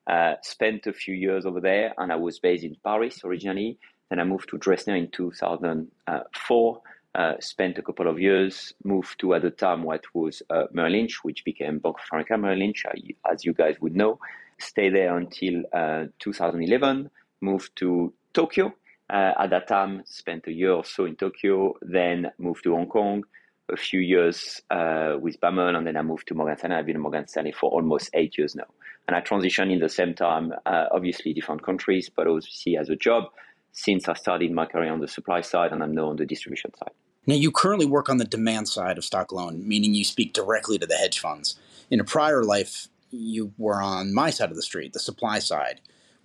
Uh, 0.06 0.35
spent 0.42 0.87
a 0.87 0.92
few 0.92 1.14
years 1.14 1.46
over 1.46 1.61
there, 1.61 1.94
and 1.98 2.12
I 2.12 2.16
was 2.16 2.38
based 2.38 2.62
in 2.62 2.76
Paris 2.85 3.24
originally. 3.24 3.76
Then 4.09 4.20
I 4.20 4.24
moved 4.24 4.48
to 4.50 4.59
Dresdner 4.59 4.98
in 4.98 5.11
2004 5.11 6.83
uh, 7.14 7.35
spent 7.40 7.79
a 7.79 7.83
couple 7.83 8.07
of 8.07 8.20
years, 8.20 8.73
moved 8.85 9.18
to 9.20 9.35
at 9.35 9.42
the 9.42 9.51
time 9.51 9.83
what 9.83 10.05
was 10.14 10.42
uh, 10.51 10.64
Merrill 10.73 10.92
Lynch, 10.92 11.25
which 11.25 11.44
became 11.44 11.79
Bank 11.79 11.96
of 11.96 12.05
America 12.12 12.38
Merrill 12.38 12.59
Lynch, 12.59 12.85
as 13.31 13.44
you 13.44 13.53
guys 13.53 13.77
would 13.81 13.96
know. 13.96 14.18
Stayed 14.59 14.94
there 14.94 15.16
until 15.16 15.62
uh, 15.73 16.05
2011, 16.18 17.11
moved 17.40 17.75
to 17.77 18.12
Tokyo. 18.33 18.75
Uh, 19.09 19.33
at 19.40 19.51
that 19.51 19.66
time, 19.66 20.03
spent 20.05 20.46
a 20.46 20.53
year 20.53 20.73
or 20.73 20.85
so 20.85 21.05
in 21.05 21.16
Tokyo, 21.16 21.75
then 21.83 22.31
moved 22.38 22.62
to 22.62 22.75
Hong 22.75 22.87
Kong, 22.87 23.25
a 23.68 23.77
few 23.77 24.01
years 24.01 24.62
uh, 24.70 25.16
with 25.20 25.40
BAML, 25.40 25.77
and 25.77 25.87
then 25.87 25.96
I 25.96 26.03
moved 26.03 26.29
to 26.29 26.35
Morgan 26.35 26.59
Stanley. 26.59 26.77
I've 26.77 26.87
been 26.87 26.96
in 26.96 27.03
Morgan 27.03 27.27
Stanley 27.27 27.53
for 27.53 27.70
almost 27.70 28.11
eight 28.14 28.38
years 28.38 28.55
now. 28.55 28.66
And 29.09 29.16
I 29.16 29.20
transitioned 29.20 29.73
in 29.73 29.81
the 29.81 29.88
same 29.88 30.14
time, 30.14 30.53
uh, 30.66 30.87
obviously 30.92 31.33
different 31.33 31.64
countries, 31.64 32.09
but 32.14 32.29
obviously 32.29 32.77
as 32.77 32.88
a 32.88 32.96
job 32.96 33.25
since 33.72 34.09
I 34.09 34.14
started 34.14 34.52
my 34.52 34.66
career 34.66 34.92
on 34.92 35.00
the 35.00 35.09
supply 35.09 35.40
side 35.40 35.72
and 35.72 35.83
I'm 35.83 35.94
now 35.94 36.09
on 36.09 36.16
the 36.16 36.26
distribution 36.26 36.72
side. 36.78 36.92
Now, 37.26 37.35
you 37.35 37.52
currently 37.52 37.87
work 37.87 38.09
on 38.09 38.16
the 38.16 38.24
demand 38.24 38.68
side 38.68 38.98
of 38.98 39.04
stock 39.04 39.30
loan, 39.30 39.66
meaning 39.68 39.94
you 39.94 40.04
speak 40.04 40.33
directly 40.33 40.78
to 40.78 40.87
the 40.87 40.96
hedge 40.96 41.20
funds. 41.20 41.59
In 41.90 42.00
a 42.00 42.04
prior 42.04 42.42
life, 42.42 42.88
you 43.11 43.52
were 43.59 43.83
on 43.83 44.14
my 44.14 44.30
side 44.30 44.50
of 44.50 44.56
the 44.56 44.62
street, 44.62 44.92
the 44.92 45.00
supply 45.00 45.38
side. 45.38 45.80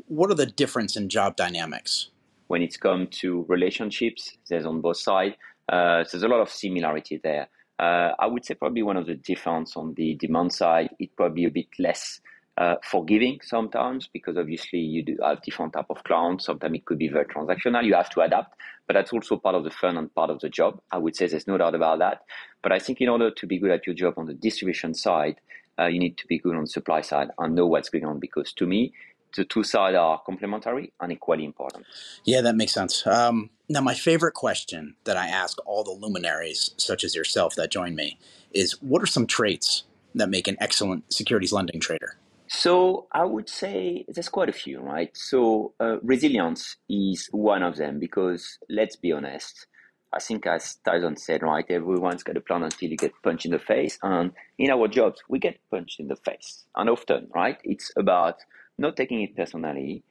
What 0.08 0.32
are 0.32 0.36
the 0.36 0.46
difference 0.46 0.96
in 0.96 1.10
job 1.10 1.36
dynamics? 1.36 2.10
When 2.48 2.62
it's 2.62 2.78
come 2.78 3.08
to 3.08 3.46
relationships, 3.50 4.38
there's 4.50 4.66
on 4.66 4.82
both 4.82 4.98
sides. 4.98 5.36
Uh, 5.68 6.04
there's 6.10 6.24
a 6.24 6.28
lot 6.28 6.42
of 6.42 6.50
similarity 6.50 7.20
there. 7.24 7.50
Uh, 7.78 8.12
I 8.18 8.28
would 8.28 8.46
say 8.46 8.54
probably 8.54 8.84
one 8.84 8.98
of 8.98 9.08
the 9.08 9.16
difference 9.16 9.76
on 9.76 9.96
the 9.96 10.16
demand 10.16 10.54
side, 10.54 10.92
it 11.00 11.16
probably 11.16 11.46
a 11.46 11.50
bit 11.50 11.68
less 11.78 12.22
uh, 12.58 12.76
forgiving 12.84 13.40
sometimes 13.44 14.08
because 14.08 14.38
obviously 14.38 14.80
you 14.80 15.04
do 15.04 15.18
have 15.22 15.42
different 15.42 15.74
type 15.74 15.88
of 15.90 16.04
clients. 16.04 16.46
Sometimes 16.46 16.76
it 16.76 16.86
could 16.86 16.98
be 16.98 17.10
very 17.10 17.26
transactional. 17.26 17.84
You 17.84 17.96
have 17.96 18.10
to 18.12 18.22
adapt, 18.22 18.56
but 18.88 18.94
that's 18.94 19.12
also 19.12 19.38
part 19.38 19.56
of 19.56 19.64
the 19.64 19.72
fun 19.72 19.98
and 19.98 20.14
part 20.14 20.30
of 20.30 20.40
the 20.40 20.50
job. 20.50 20.80
I 20.92 20.98
would 20.98 21.16
say 21.16 21.28
there's 21.28 21.48
no 21.48 21.58
doubt 21.58 21.76
about 21.76 22.00
that. 22.00 22.22
But 22.64 22.72
I 22.72 22.80
think 22.80 23.02
in 23.02 23.10
order 23.10 23.30
to 23.32 23.48
be 23.48 23.60
good 23.60 23.72
at 23.72 23.86
your 23.86 23.96
job 23.96 24.14
on 24.18 24.26
the 24.26 24.34
distribution 24.34 24.94
side, 24.94 25.42
uh, 25.78 25.88
you 25.88 26.00
need 26.00 26.18
to 26.18 26.28
be 26.28 26.40
good 26.40 26.56
on 26.56 26.62
the 26.62 26.70
supply 26.70 27.02
side 27.02 27.30
and 27.38 27.56
know 27.56 27.68
what's 27.68 27.90
going 27.90 28.06
on 28.06 28.20
because 28.20 28.54
to 28.54 28.66
me, 28.66 28.94
the 29.36 29.44
two 29.44 29.64
sides 29.64 29.98
are 29.98 30.22
complementary 30.26 30.94
and 31.02 31.12
equally 31.12 31.44
important. 31.44 31.86
Yeah, 32.24 32.40
that 32.42 32.56
makes 32.56 32.74
sense. 32.74 33.06
Um, 33.06 33.50
now, 33.68 33.82
my 33.82 33.94
favorite 33.94 34.34
question 34.34 34.96
that 35.04 35.18
I 35.18 35.28
ask 35.28 35.58
all 35.66 35.84
the 35.84 35.92
luminaries, 35.92 36.72
such 36.78 37.04
as 37.04 37.16
yourself, 37.16 37.56
that 37.56 37.70
join 37.70 37.96
me, 37.96 38.18
is 38.54 38.82
what 38.82 39.04
are 39.04 39.08
some 39.08 39.28
traits 39.28 39.84
that 40.14 40.30
make 40.30 40.48
an 40.48 40.56
excellent 40.62 41.12
securities 41.12 41.52
lending 41.52 41.82
trader? 41.82 42.18
So 42.48 43.08
I 43.12 43.26
would 43.26 43.50
say 43.50 44.06
there's 44.08 44.30
quite 44.30 44.50
a 44.50 44.54
few, 44.54 44.80
right? 44.80 45.10
So 45.16 45.74
uh, 45.80 46.00
resilience 46.02 46.78
is 46.90 47.28
one 47.32 47.64
of 47.64 47.78
them 47.78 48.00
because 48.00 48.60
let's 48.70 48.96
be 48.96 49.12
honest. 49.12 49.68
I 50.14 50.20
think 50.20 50.48
as 50.48 50.76
Tyson 50.86 51.18
said, 51.18 51.42
right, 51.44 51.66
everyone's 51.70 52.24
got 52.24 52.38
a 52.38 52.42
plan 52.42 52.64
until 52.64 52.90
you 52.90 52.96
get 52.96 53.12
punched 53.22 53.46
in 53.46 53.52
the 53.52 53.60
face. 53.60 53.98
And 54.02 54.32
in 54.58 54.72
our 54.72 54.88
jobs, 54.88 55.22
we 55.28 55.40
get 55.40 55.60
punched 55.70 56.00
in 56.00 56.08
the 56.08 56.16
face. 56.16 56.64
And 56.76 56.90
often, 56.90 57.28
right, 57.36 57.58
it's 57.66 57.92
about 57.98 58.38
not 58.78 58.96
taking 58.96 59.22
it 59.24 59.36
personally, 59.36 60.04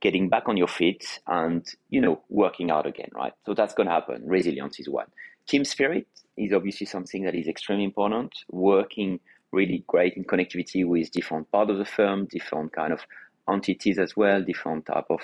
getting 0.00 0.28
back 0.28 0.44
on 0.46 0.56
your 0.56 0.68
feet 0.68 1.20
and, 1.26 1.66
you 1.90 2.00
know, 2.00 2.20
working 2.28 2.70
out 2.70 2.86
again, 2.86 3.10
right? 3.14 3.32
So 3.46 3.54
that's 3.54 3.74
going 3.74 3.88
to 3.88 3.94
happen. 3.94 4.22
Resilience 4.26 4.78
is 4.78 4.88
one. 4.88 5.06
Team 5.48 5.64
spirit 5.64 6.06
is 6.36 6.52
obviously 6.52 6.86
something 6.86 7.24
that 7.24 7.34
is 7.34 7.48
extremely 7.48 7.84
important. 7.84 8.32
Working 8.50 9.18
really 9.52 9.84
great 9.86 10.14
in 10.14 10.24
connectivity 10.24 10.86
with 10.86 11.10
different 11.10 11.50
part 11.50 11.70
of 11.70 11.78
the 11.78 11.84
firm, 11.84 12.26
different 12.26 12.72
kind 12.72 12.92
of 12.92 13.00
entities 13.50 13.98
as 13.98 14.16
well, 14.16 14.42
different 14.42 14.86
type 14.86 15.06
of 15.10 15.20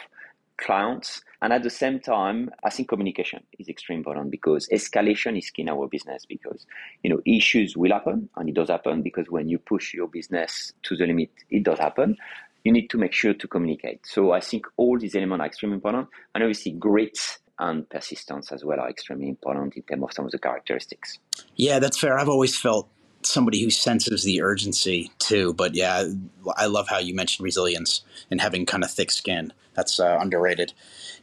clients. 0.56 1.22
And 1.42 1.52
at 1.52 1.62
the 1.62 1.70
same 1.70 2.00
time, 2.00 2.50
I 2.62 2.70
think 2.70 2.88
communication 2.88 3.42
is 3.58 3.68
extremely 3.68 4.00
important 4.00 4.30
because 4.30 4.68
escalation 4.72 5.36
is 5.36 5.50
key 5.50 5.62
in 5.62 5.68
our 5.68 5.88
business 5.88 6.24
because, 6.26 6.66
you 7.02 7.10
know, 7.10 7.20
issues 7.26 7.76
will 7.76 7.92
happen 7.92 8.28
and 8.36 8.48
it 8.48 8.54
does 8.54 8.70
happen 8.70 9.02
because 9.02 9.26
when 9.28 9.48
you 9.48 9.58
push 9.58 9.92
your 9.94 10.08
business 10.08 10.72
to 10.84 10.96
the 10.96 11.06
limit, 11.06 11.30
it 11.50 11.64
does 11.64 11.78
happen. 11.78 12.16
You 12.62 12.72
need 12.72 12.88
to 12.90 12.98
make 12.98 13.12
sure 13.12 13.34
to 13.34 13.48
communicate. 13.48 14.06
So 14.06 14.32
I 14.32 14.40
think 14.40 14.66
all 14.76 14.98
these 14.98 15.14
elements 15.14 15.42
are 15.42 15.46
extremely 15.46 15.74
important. 15.74 16.08
And 16.34 16.42
obviously 16.42 16.72
grit 16.72 17.18
and 17.58 17.88
persistence 17.88 18.50
as 18.52 18.64
well 18.64 18.80
are 18.80 18.88
extremely 18.88 19.28
important 19.28 19.76
in 19.76 19.82
terms 19.82 20.02
of 20.02 20.12
some 20.12 20.24
of 20.24 20.30
the 20.30 20.38
characteristics. 20.38 21.18
Yeah, 21.56 21.78
that's 21.78 21.98
fair. 21.98 22.18
I've 22.18 22.28
always 22.28 22.56
felt 22.56 22.88
somebody 23.26 23.62
who 23.62 23.70
senses 23.70 24.22
the 24.22 24.42
urgency 24.42 25.10
too. 25.18 25.54
But 25.54 25.74
yeah, 25.74 26.04
I 26.56 26.66
love 26.66 26.88
how 26.88 26.98
you 26.98 27.14
mentioned 27.14 27.44
resilience 27.44 28.02
and 28.30 28.40
having 28.40 28.66
kind 28.66 28.84
of 28.84 28.90
thick 28.90 29.10
skin. 29.10 29.52
That's 29.74 29.98
uh, 29.98 30.18
underrated. 30.20 30.72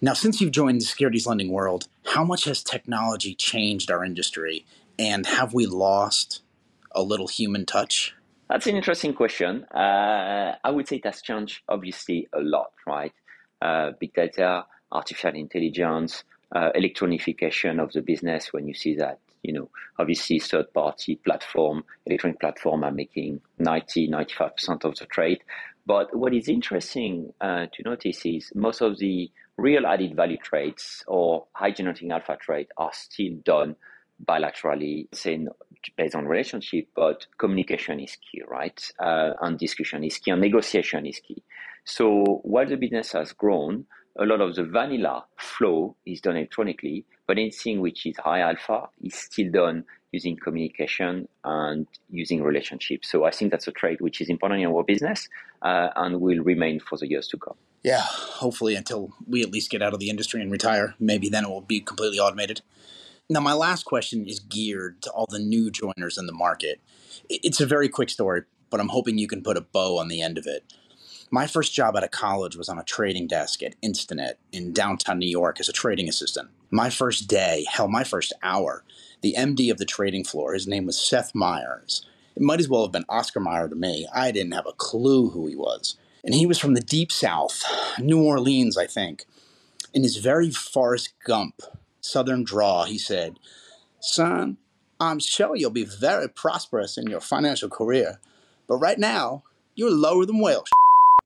Now, 0.02 0.14
since 0.14 0.42
you've 0.42 0.52
joined 0.52 0.82
the 0.82 0.86
securities 0.86 1.28
lending 1.28 1.52
world, 1.52 1.88
how 2.06 2.24
much 2.24 2.46
has 2.46 2.64
technology 2.64 3.36
changed 3.36 3.90
our 3.92 4.04
industry, 4.04 4.66
and 5.00 5.26
have 5.26 5.54
we 5.54 5.66
lost 5.66 6.42
a 6.92 7.02
little 7.02 7.28
human 7.28 7.66
touch? 7.66 8.14
That's 8.50 8.68
an 8.68 8.76
interesting 8.76 9.14
question. 9.14 9.64
Uh, 9.66 10.56
I 10.64 10.72
would 10.72 10.88
say 10.88 10.98
it 10.98 11.06
has 11.06 11.22
changed 11.22 11.62
obviously 11.70 12.28
a 12.34 12.42
lot, 12.42 12.72
right? 12.86 13.14
Uh, 13.62 13.92
big 14.00 14.14
data, 14.14 14.66
artificial 14.92 15.36
intelligence, 15.36 16.24
uh, 16.54 16.72
electronification 16.76 17.82
of 17.82 17.94
the 17.94 18.02
business 18.02 18.52
when 18.52 18.68
you 18.68 18.74
see 18.74 18.96
that 18.96 19.20
you 19.44 19.54
know, 19.54 19.70
obviously 20.00 20.40
third 20.40 20.74
party 20.74 21.16
platform, 21.16 21.84
electronic 22.06 22.40
platform 22.40 22.84
are 22.84 22.92
making 22.92 23.42
90, 23.60 24.10
95% 24.10 24.86
of 24.86 24.96
the 24.98 25.06
trade. 25.06 25.40
But 25.86 26.16
what 26.16 26.34
is 26.34 26.48
interesting 26.48 27.34
uh, 27.42 27.66
to 27.74 27.84
notice 27.84 28.26
is 28.26 28.52
most 28.54 28.82
of 28.82 29.00
the 29.00 29.32
real 29.58 29.86
added 29.86 30.16
value 30.16 30.38
trades 30.38 31.04
or 31.08 31.48
high 31.54 31.72
generating 31.72 32.12
alpha 32.12 32.38
trade 32.40 32.68
are 32.78 32.92
still 32.94 33.34
done 33.44 33.76
bilaterally, 34.24 35.08
say 35.14 35.48
based 35.98 36.16
on 36.16 36.28
relationship, 36.28 36.88
but 36.96 37.26
communication 37.38 38.00
is 38.00 38.18
key, 38.18 38.42
right? 38.48 38.92
Uh, 39.00 39.32
and 39.42 39.58
discussion 39.58 40.04
is 40.04 40.18
key, 40.20 40.32
and 40.32 40.42
negotiation 40.42 41.06
is 41.06 41.20
key. 41.20 41.42
So 41.86 42.42
while 42.44 42.68
the 42.68 42.76
business 42.76 43.14
has 43.14 43.34
grown, 43.34 43.86
a 44.18 44.26
lot 44.26 44.42
of 44.42 44.56
the 44.56 44.64
vanilla 44.64 45.26
flow 45.38 45.96
is 46.06 46.22
done 46.22 46.36
electronically, 46.36 47.06
but 47.28 47.38
anything 47.38 47.80
which 47.82 48.06
is 48.06 48.18
high 48.18 48.42
alpha 48.42 48.90
is 49.02 49.16
still 49.16 49.52
done 49.52 49.86
using 50.12 50.36
communication 50.36 51.28
and 51.44 51.88
using 52.10 52.44
relationships. 52.44 53.10
So 53.10 53.24
I 53.24 53.32
think 53.32 53.52
that's 53.52 53.68
a 53.68 53.72
trade 53.72 54.02
which 54.02 54.20
is 54.20 54.30
important 54.30 54.62
in 54.62 54.68
our 54.68 54.84
business 54.84 55.30
uh, 55.62 55.90
and 55.96 56.20
will 56.20 56.44
remain 56.44 56.80
for 56.80 56.98
the 56.98 57.08
years 57.08 57.28
to 57.30 57.38
come. 57.38 57.56
Yeah, 57.84 58.02
hopefully 58.02 58.76
until 58.76 59.14
we 59.28 59.42
at 59.42 59.52
least 59.52 59.72
get 59.72 59.82
out 59.82 59.94
of 59.94 60.00
the 60.00 60.10
industry 60.10 60.42
and 60.42 60.52
retire. 60.52 60.96
Maybe 61.00 61.30
then 61.30 61.46
it 61.46 61.50
will 61.50 61.62
be 61.62 61.80
completely 61.80 62.20
automated. 62.20 62.62
Now, 63.30 63.40
my 63.40 63.54
last 63.54 63.86
question 63.86 64.26
is 64.28 64.40
geared 64.40 65.02
to 65.04 65.12
all 65.12 65.26
the 65.30 65.40
new 65.40 65.72
joiners 65.72 66.18
in 66.18 66.26
the 66.26 66.34
market. 66.34 66.82
It's 67.30 67.62
a 67.62 67.66
very 67.66 67.88
quick 67.88 68.10
story, 68.10 68.44
but 68.70 68.82
I'm 68.82 68.90
hoping 68.90 69.18
you 69.18 69.28
can 69.28 69.42
put 69.42 69.56
a 69.56 69.62
bow 69.62 69.98
on 69.98 70.10
the 70.10 70.22
end 70.22 70.38
of 70.38 70.46
it. 70.46 70.66
My 71.34 71.48
first 71.48 71.74
job 71.74 71.96
out 71.96 72.04
of 72.04 72.12
college 72.12 72.58
was 72.58 72.68
on 72.68 72.78
a 72.78 72.84
trading 72.84 73.26
desk 73.26 73.64
at 73.64 73.80
Instinet 73.82 74.34
in 74.52 74.74
downtown 74.74 75.18
New 75.18 75.30
York 75.30 75.62
as 75.62 75.70
a 75.70 75.74
trading 75.74 76.10
assistant. 76.10 76.50
My 76.70 76.90
first 76.90 77.30
day, 77.30 77.66
hell, 77.72 77.88
my 77.88 78.04
first 78.04 78.34
hour, 78.44 78.84
the 79.22 79.36
MD 79.38 79.72
of 79.72 79.78
the 79.78 79.86
trading 79.86 80.26
floor, 80.26 80.54
his 80.54 80.68
name 80.68 80.86
was 80.86 81.00
Seth 81.00 81.34
Myers. 81.34 82.06
It 82.36 82.42
might 82.42 82.60
as 82.60 82.68
well 82.68 82.82
have 82.82 82.92
been 82.92 83.06
Oscar 83.08 83.40
Mayer 83.40 83.70
to 83.70 83.76
me. 83.76 84.06
I 84.14 84.32
didn't 84.32 84.52
have 84.52 84.68
a 84.68 84.74
clue 84.74 85.30
who 85.30 85.48
he 85.48 85.56
was. 85.56 85.96
And 86.26 86.36
he 86.36 86.46
was 86.46 86.60
from 86.60 86.74
the 86.74 86.82
deep 86.82 87.14
south, 87.14 87.64
New 87.98 88.22
Orleans, 88.22 88.78
I 88.78 88.86
think. 88.86 89.24
In 89.94 90.04
his 90.04 90.18
very 90.18 90.52
Forrest 90.52 91.14
Gump 91.26 91.62
southern 92.02 92.44
draw, 92.44 92.84
he 92.84 92.98
said, 92.98 93.40
Son, 94.02 94.58
I'm 95.00 95.20
sure 95.20 95.56
you'll 95.56 95.72
be 95.72 95.86
very 95.86 96.28
prosperous 96.28 96.98
in 96.98 97.08
your 97.08 97.22
financial 97.22 97.70
career, 97.70 98.20
but 98.68 98.76
right 98.76 99.00
now, 99.00 99.44
you're 99.76 99.90
lower 99.90 100.26
than 100.26 100.40
Welsh. 100.40 100.70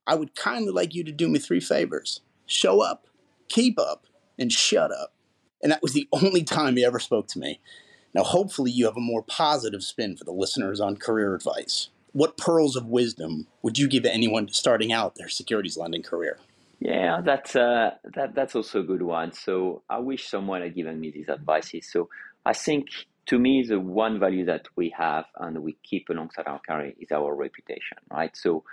I 0.08 0.16
would 0.16 0.36
kindly 0.36 0.72
like 0.72 0.94
you 0.94 1.04
to 1.04 1.12
do 1.12 1.28
me 1.28 1.40
three 1.40 1.60
favors 1.60 2.22
show 2.46 2.82
up, 2.82 3.08
keep 3.50 3.80
up, 3.80 4.06
and 4.38 4.52
shut 4.52 4.92
up. 4.92 5.14
And 5.64 5.72
that 5.72 5.82
was 5.82 5.94
the 5.94 6.08
only 6.12 6.44
time 6.44 6.78
he 6.78 6.86
ever 6.86 7.00
spoke 7.00 7.28
to 7.30 7.40
me. 7.40 7.60
Now, 8.14 8.24
hopefully, 8.24 8.72
you 8.72 8.86
have 8.86 8.98
a 8.98 9.02
more 9.02 9.24
positive 9.24 9.84
spin 9.84 10.16
for 10.16 10.24
the 10.24 10.32
listeners 10.32 10.80
on 10.80 10.98
career 10.98 11.36
advice. 11.36 11.90
What 12.14 12.38
pearls 12.38 12.76
of 12.76 12.86
wisdom 12.86 13.48
would 13.62 13.78
you 13.78 13.90
give 13.90 14.06
anyone 14.06 14.48
starting 14.50 14.94
out 14.94 15.16
their 15.16 15.28
securities 15.28 15.76
lending 15.76 16.04
career? 16.04 16.38
Yeah, 16.80 17.22
that's 17.26 17.56
uh, 17.56 17.92
that 18.16 18.36
that's 18.36 18.56
also 18.56 18.82
a 18.82 18.84
good 18.84 19.02
one. 19.02 19.34
So 19.34 19.82
I 19.90 20.00
wish 20.00 20.30
someone 20.30 20.62
had 20.62 20.76
given 20.76 21.00
me 21.00 21.12
these 21.12 21.30
advices. 21.30 21.90
So 21.92 22.10
I 22.46 22.54
think 22.54 22.88
to 23.28 23.40
me, 23.40 23.66
the 23.68 23.80
one 23.80 24.20
value 24.20 24.46
that 24.46 24.68
we 24.76 24.94
have 24.98 25.26
and 25.38 25.64
we 25.64 25.78
keep 25.84 26.10
alongside 26.10 26.48
our 26.48 26.60
career 26.60 26.94
is 27.00 27.12
our 27.12 27.36
reputation, 27.36 27.98
right? 28.12 28.36
So 28.38 28.64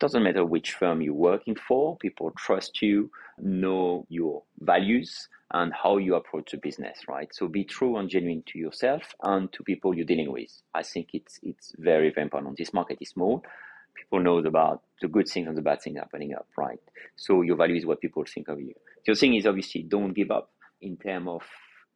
doesn't 0.00 0.22
matter 0.22 0.44
which 0.44 0.72
firm 0.72 1.02
you're 1.02 1.14
working 1.14 1.54
for, 1.54 1.96
people 1.98 2.32
trust 2.36 2.82
you, 2.82 3.10
know 3.38 4.06
your 4.08 4.42
values 4.60 5.28
and 5.52 5.72
how 5.72 5.98
you 5.98 6.14
approach 6.14 6.52
the 6.52 6.56
business, 6.56 7.00
right? 7.08 7.28
So 7.32 7.48
be 7.48 7.64
true 7.64 7.96
and 7.96 8.08
genuine 8.08 8.42
to 8.48 8.58
yourself 8.58 9.02
and 9.22 9.52
to 9.52 9.62
people 9.62 9.94
you're 9.94 10.06
dealing 10.06 10.32
with. 10.32 10.50
I 10.74 10.82
think 10.82 11.10
it's 11.12 11.38
it's 11.42 11.74
very, 11.78 12.10
very 12.10 12.24
important. 12.24 12.56
This 12.56 12.72
market 12.72 12.98
is 13.00 13.10
small. 13.10 13.42
People 13.94 14.20
know 14.20 14.38
about 14.38 14.82
the 15.02 15.08
good 15.08 15.28
things 15.28 15.48
and 15.48 15.56
the 15.56 15.62
bad 15.62 15.82
things 15.82 15.98
happening 15.98 16.34
up, 16.34 16.48
right? 16.56 16.80
So 17.16 17.42
your 17.42 17.56
value 17.56 17.76
is 17.76 17.84
what 17.86 18.00
people 18.00 18.24
think 18.24 18.48
of 18.48 18.60
you. 18.60 18.72
The 19.06 19.14
thing 19.14 19.34
is 19.34 19.46
obviously 19.46 19.82
don't 19.82 20.14
give 20.14 20.30
up 20.30 20.50
in 20.80 20.96
terms 20.96 21.28
of 21.28 21.42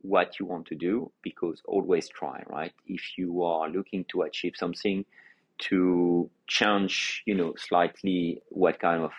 what 0.00 0.38
you 0.38 0.44
want 0.44 0.66
to 0.66 0.74
do 0.74 1.10
because 1.22 1.62
always 1.66 2.08
try, 2.08 2.42
right? 2.50 2.72
If 2.86 3.16
you 3.16 3.42
are 3.42 3.70
looking 3.70 4.04
to 4.10 4.22
achieve 4.22 4.52
something, 4.56 5.06
to 5.58 6.30
change, 6.46 7.22
you 7.26 7.34
know, 7.34 7.54
slightly 7.56 8.42
what 8.48 8.80
kind 8.80 9.02
of, 9.02 9.12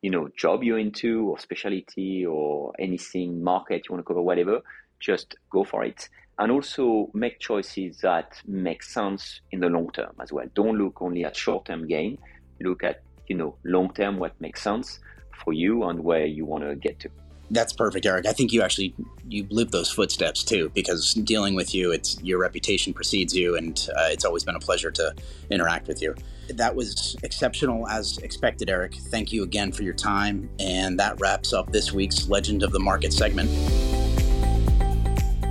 you 0.00 0.10
know, 0.10 0.28
job 0.36 0.62
you're 0.62 0.78
into 0.78 1.28
or 1.28 1.38
specialty 1.38 2.26
or 2.26 2.72
anything 2.78 3.42
market 3.42 3.86
you 3.86 3.94
want 3.94 4.04
to 4.04 4.08
cover, 4.08 4.22
whatever, 4.22 4.60
just 5.00 5.36
go 5.50 5.64
for 5.64 5.84
it. 5.84 6.08
And 6.38 6.50
also 6.50 7.10
make 7.14 7.38
choices 7.38 7.98
that 7.98 8.40
make 8.46 8.82
sense 8.82 9.40
in 9.50 9.60
the 9.60 9.68
long 9.68 9.90
term 9.92 10.12
as 10.20 10.32
well. 10.32 10.46
Don't 10.54 10.78
look 10.78 11.02
only 11.02 11.24
at 11.24 11.36
short 11.36 11.66
term 11.66 11.86
gain. 11.86 12.18
Look 12.60 12.82
at, 12.82 13.02
you 13.28 13.36
know, 13.36 13.56
long 13.64 13.92
term 13.92 14.18
what 14.18 14.40
makes 14.40 14.62
sense 14.62 14.98
for 15.44 15.52
you 15.52 15.84
and 15.84 16.02
where 16.02 16.24
you 16.24 16.46
want 16.46 16.64
to 16.64 16.74
get 16.74 16.98
to 17.00 17.10
that's 17.52 17.72
perfect, 17.72 18.06
Eric. 18.06 18.26
I 18.26 18.32
think 18.32 18.52
you 18.52 18.62
actually 18.62 18.94
you 19.28 19.46
live 19.50 19.70
those 19.70 19.90
footsteps 19.90 20.42
too, 20.42 20.70
because 20.74 21.14
dealing 21.14 21.54
with 21.54 21.74
you, 21.74 21.92
it's 21.92 22.20
your 22.22 22.38
reputation 22.38 22.92
precedes 22.94 23.36
you, 23.36 23.56
and 23.56 23.88
uh, 23.96 24.08
it's 24.10 24.24
always 24.24 24.42
been 24.42 24.56
a 24.56 24.60
pleasure 24.60 24.90
to 24.90 25.14
interact 25.50 25.86
with 25.86 26.02
you. 26.02 26.14
That 26.48 26.74
was 26.74 27.14
exceptional 27.22 27.86
as 27.88 28.18
expected, 28.18 28.70
Eric. 28.70 28.94
Thank 28.94 29.32
you 29.32 29.42
again 29.42 29.70
for 29.70 29.82
your 29.82 29.94
time, 29.94 30.48
and 30.58 30.98
that 30.98 31.20
wraps 31.20 31.52
up 31.52 31.70
this 31.70 31.92
week's 31.92 32.26
Legend 32.28 32.62
of 32.62 32.72
the 32.72 32.80
Market 32.80 33.12
segment. 33.12 33.50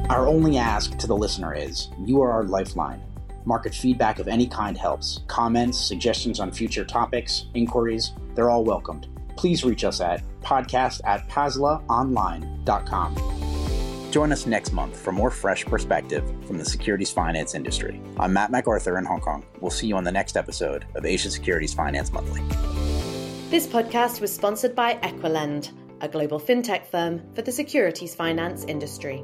Our 0.09 0.27
only 0.27 0.57
ask 0.57 0.97
to 0.97 1.07
the 1.07 1.15
listener 1.15 1.53
is 1.53 1.89
you 2.03 2.21
are 2.21 2.31
our 2.31 2.43
lifeline. 2.43 3.01
Market 3.45 3.73
feedback 3.73 4.19
of 4.19 4.27
any 4.27 4.45
kind 4.47 4.77
helps. 4.77 5.21
Comments, 5.27 5.77
suggestions 5.79 6.39
on 6.39 6.51
future 6.51 6.83
topics, 6.83 7.45
inquiries, 7.53 8.11
they're 8.35 8.49
all 8.49 8.63
welcomed 8.63 9.07
please 9.41 9.63
reach 9.63 9.83
us 9.83 9.99
at 10.01 10.21
podcast 10.43 11.01
at 11.03 11.27
paslaonline.com. 11.27 13.15
Join 14.11 14.31
us 14.31 14.45
next 14.45 14.71
month 14.71 14.95
for 14.95 15.11
more 15.11 15.31
fresh 15.31 15.65
perspective 15.65 16.23
from 16.45 16.59
the 16.59 16.65
securities 16.65 17.11
finance 17.11 17.55
industry. 17.55 17.99
I'm 18.19 18.33
Matt 18.33 18.51
MacArthur 18.51 18.99
in 18.99 19.05
Hong 19.05 19.19
Kong. 19.19 19.43
We'll 19.59 19.71
see 19.71 19.87
you 19.87 19.97
on 19.97 20.03
the 20.03 20.11
next 20.11 20.37
episode 20.37 20.85
of 20.93 21.05
Asia 21.05 21.31
Securities 21.31 21.73
Finance 21.73 22.13
Monthly. 22.13 22.43
This 23.49 23.65
podcast 23.65 24.21
was 24.21 24.31
sponsored 24.31 24.75
by 24.75 24.93
EquiLend, 24.97 25.71
a 26.01 26.07
global 26.07 26.39
fintech 26.39 26.85
firm 26.85 27.23
for 27.33 27.41
the 27.41 27.51
securities 27.51 28.13
finance 28.13 28.63
industry. 28.65 29.23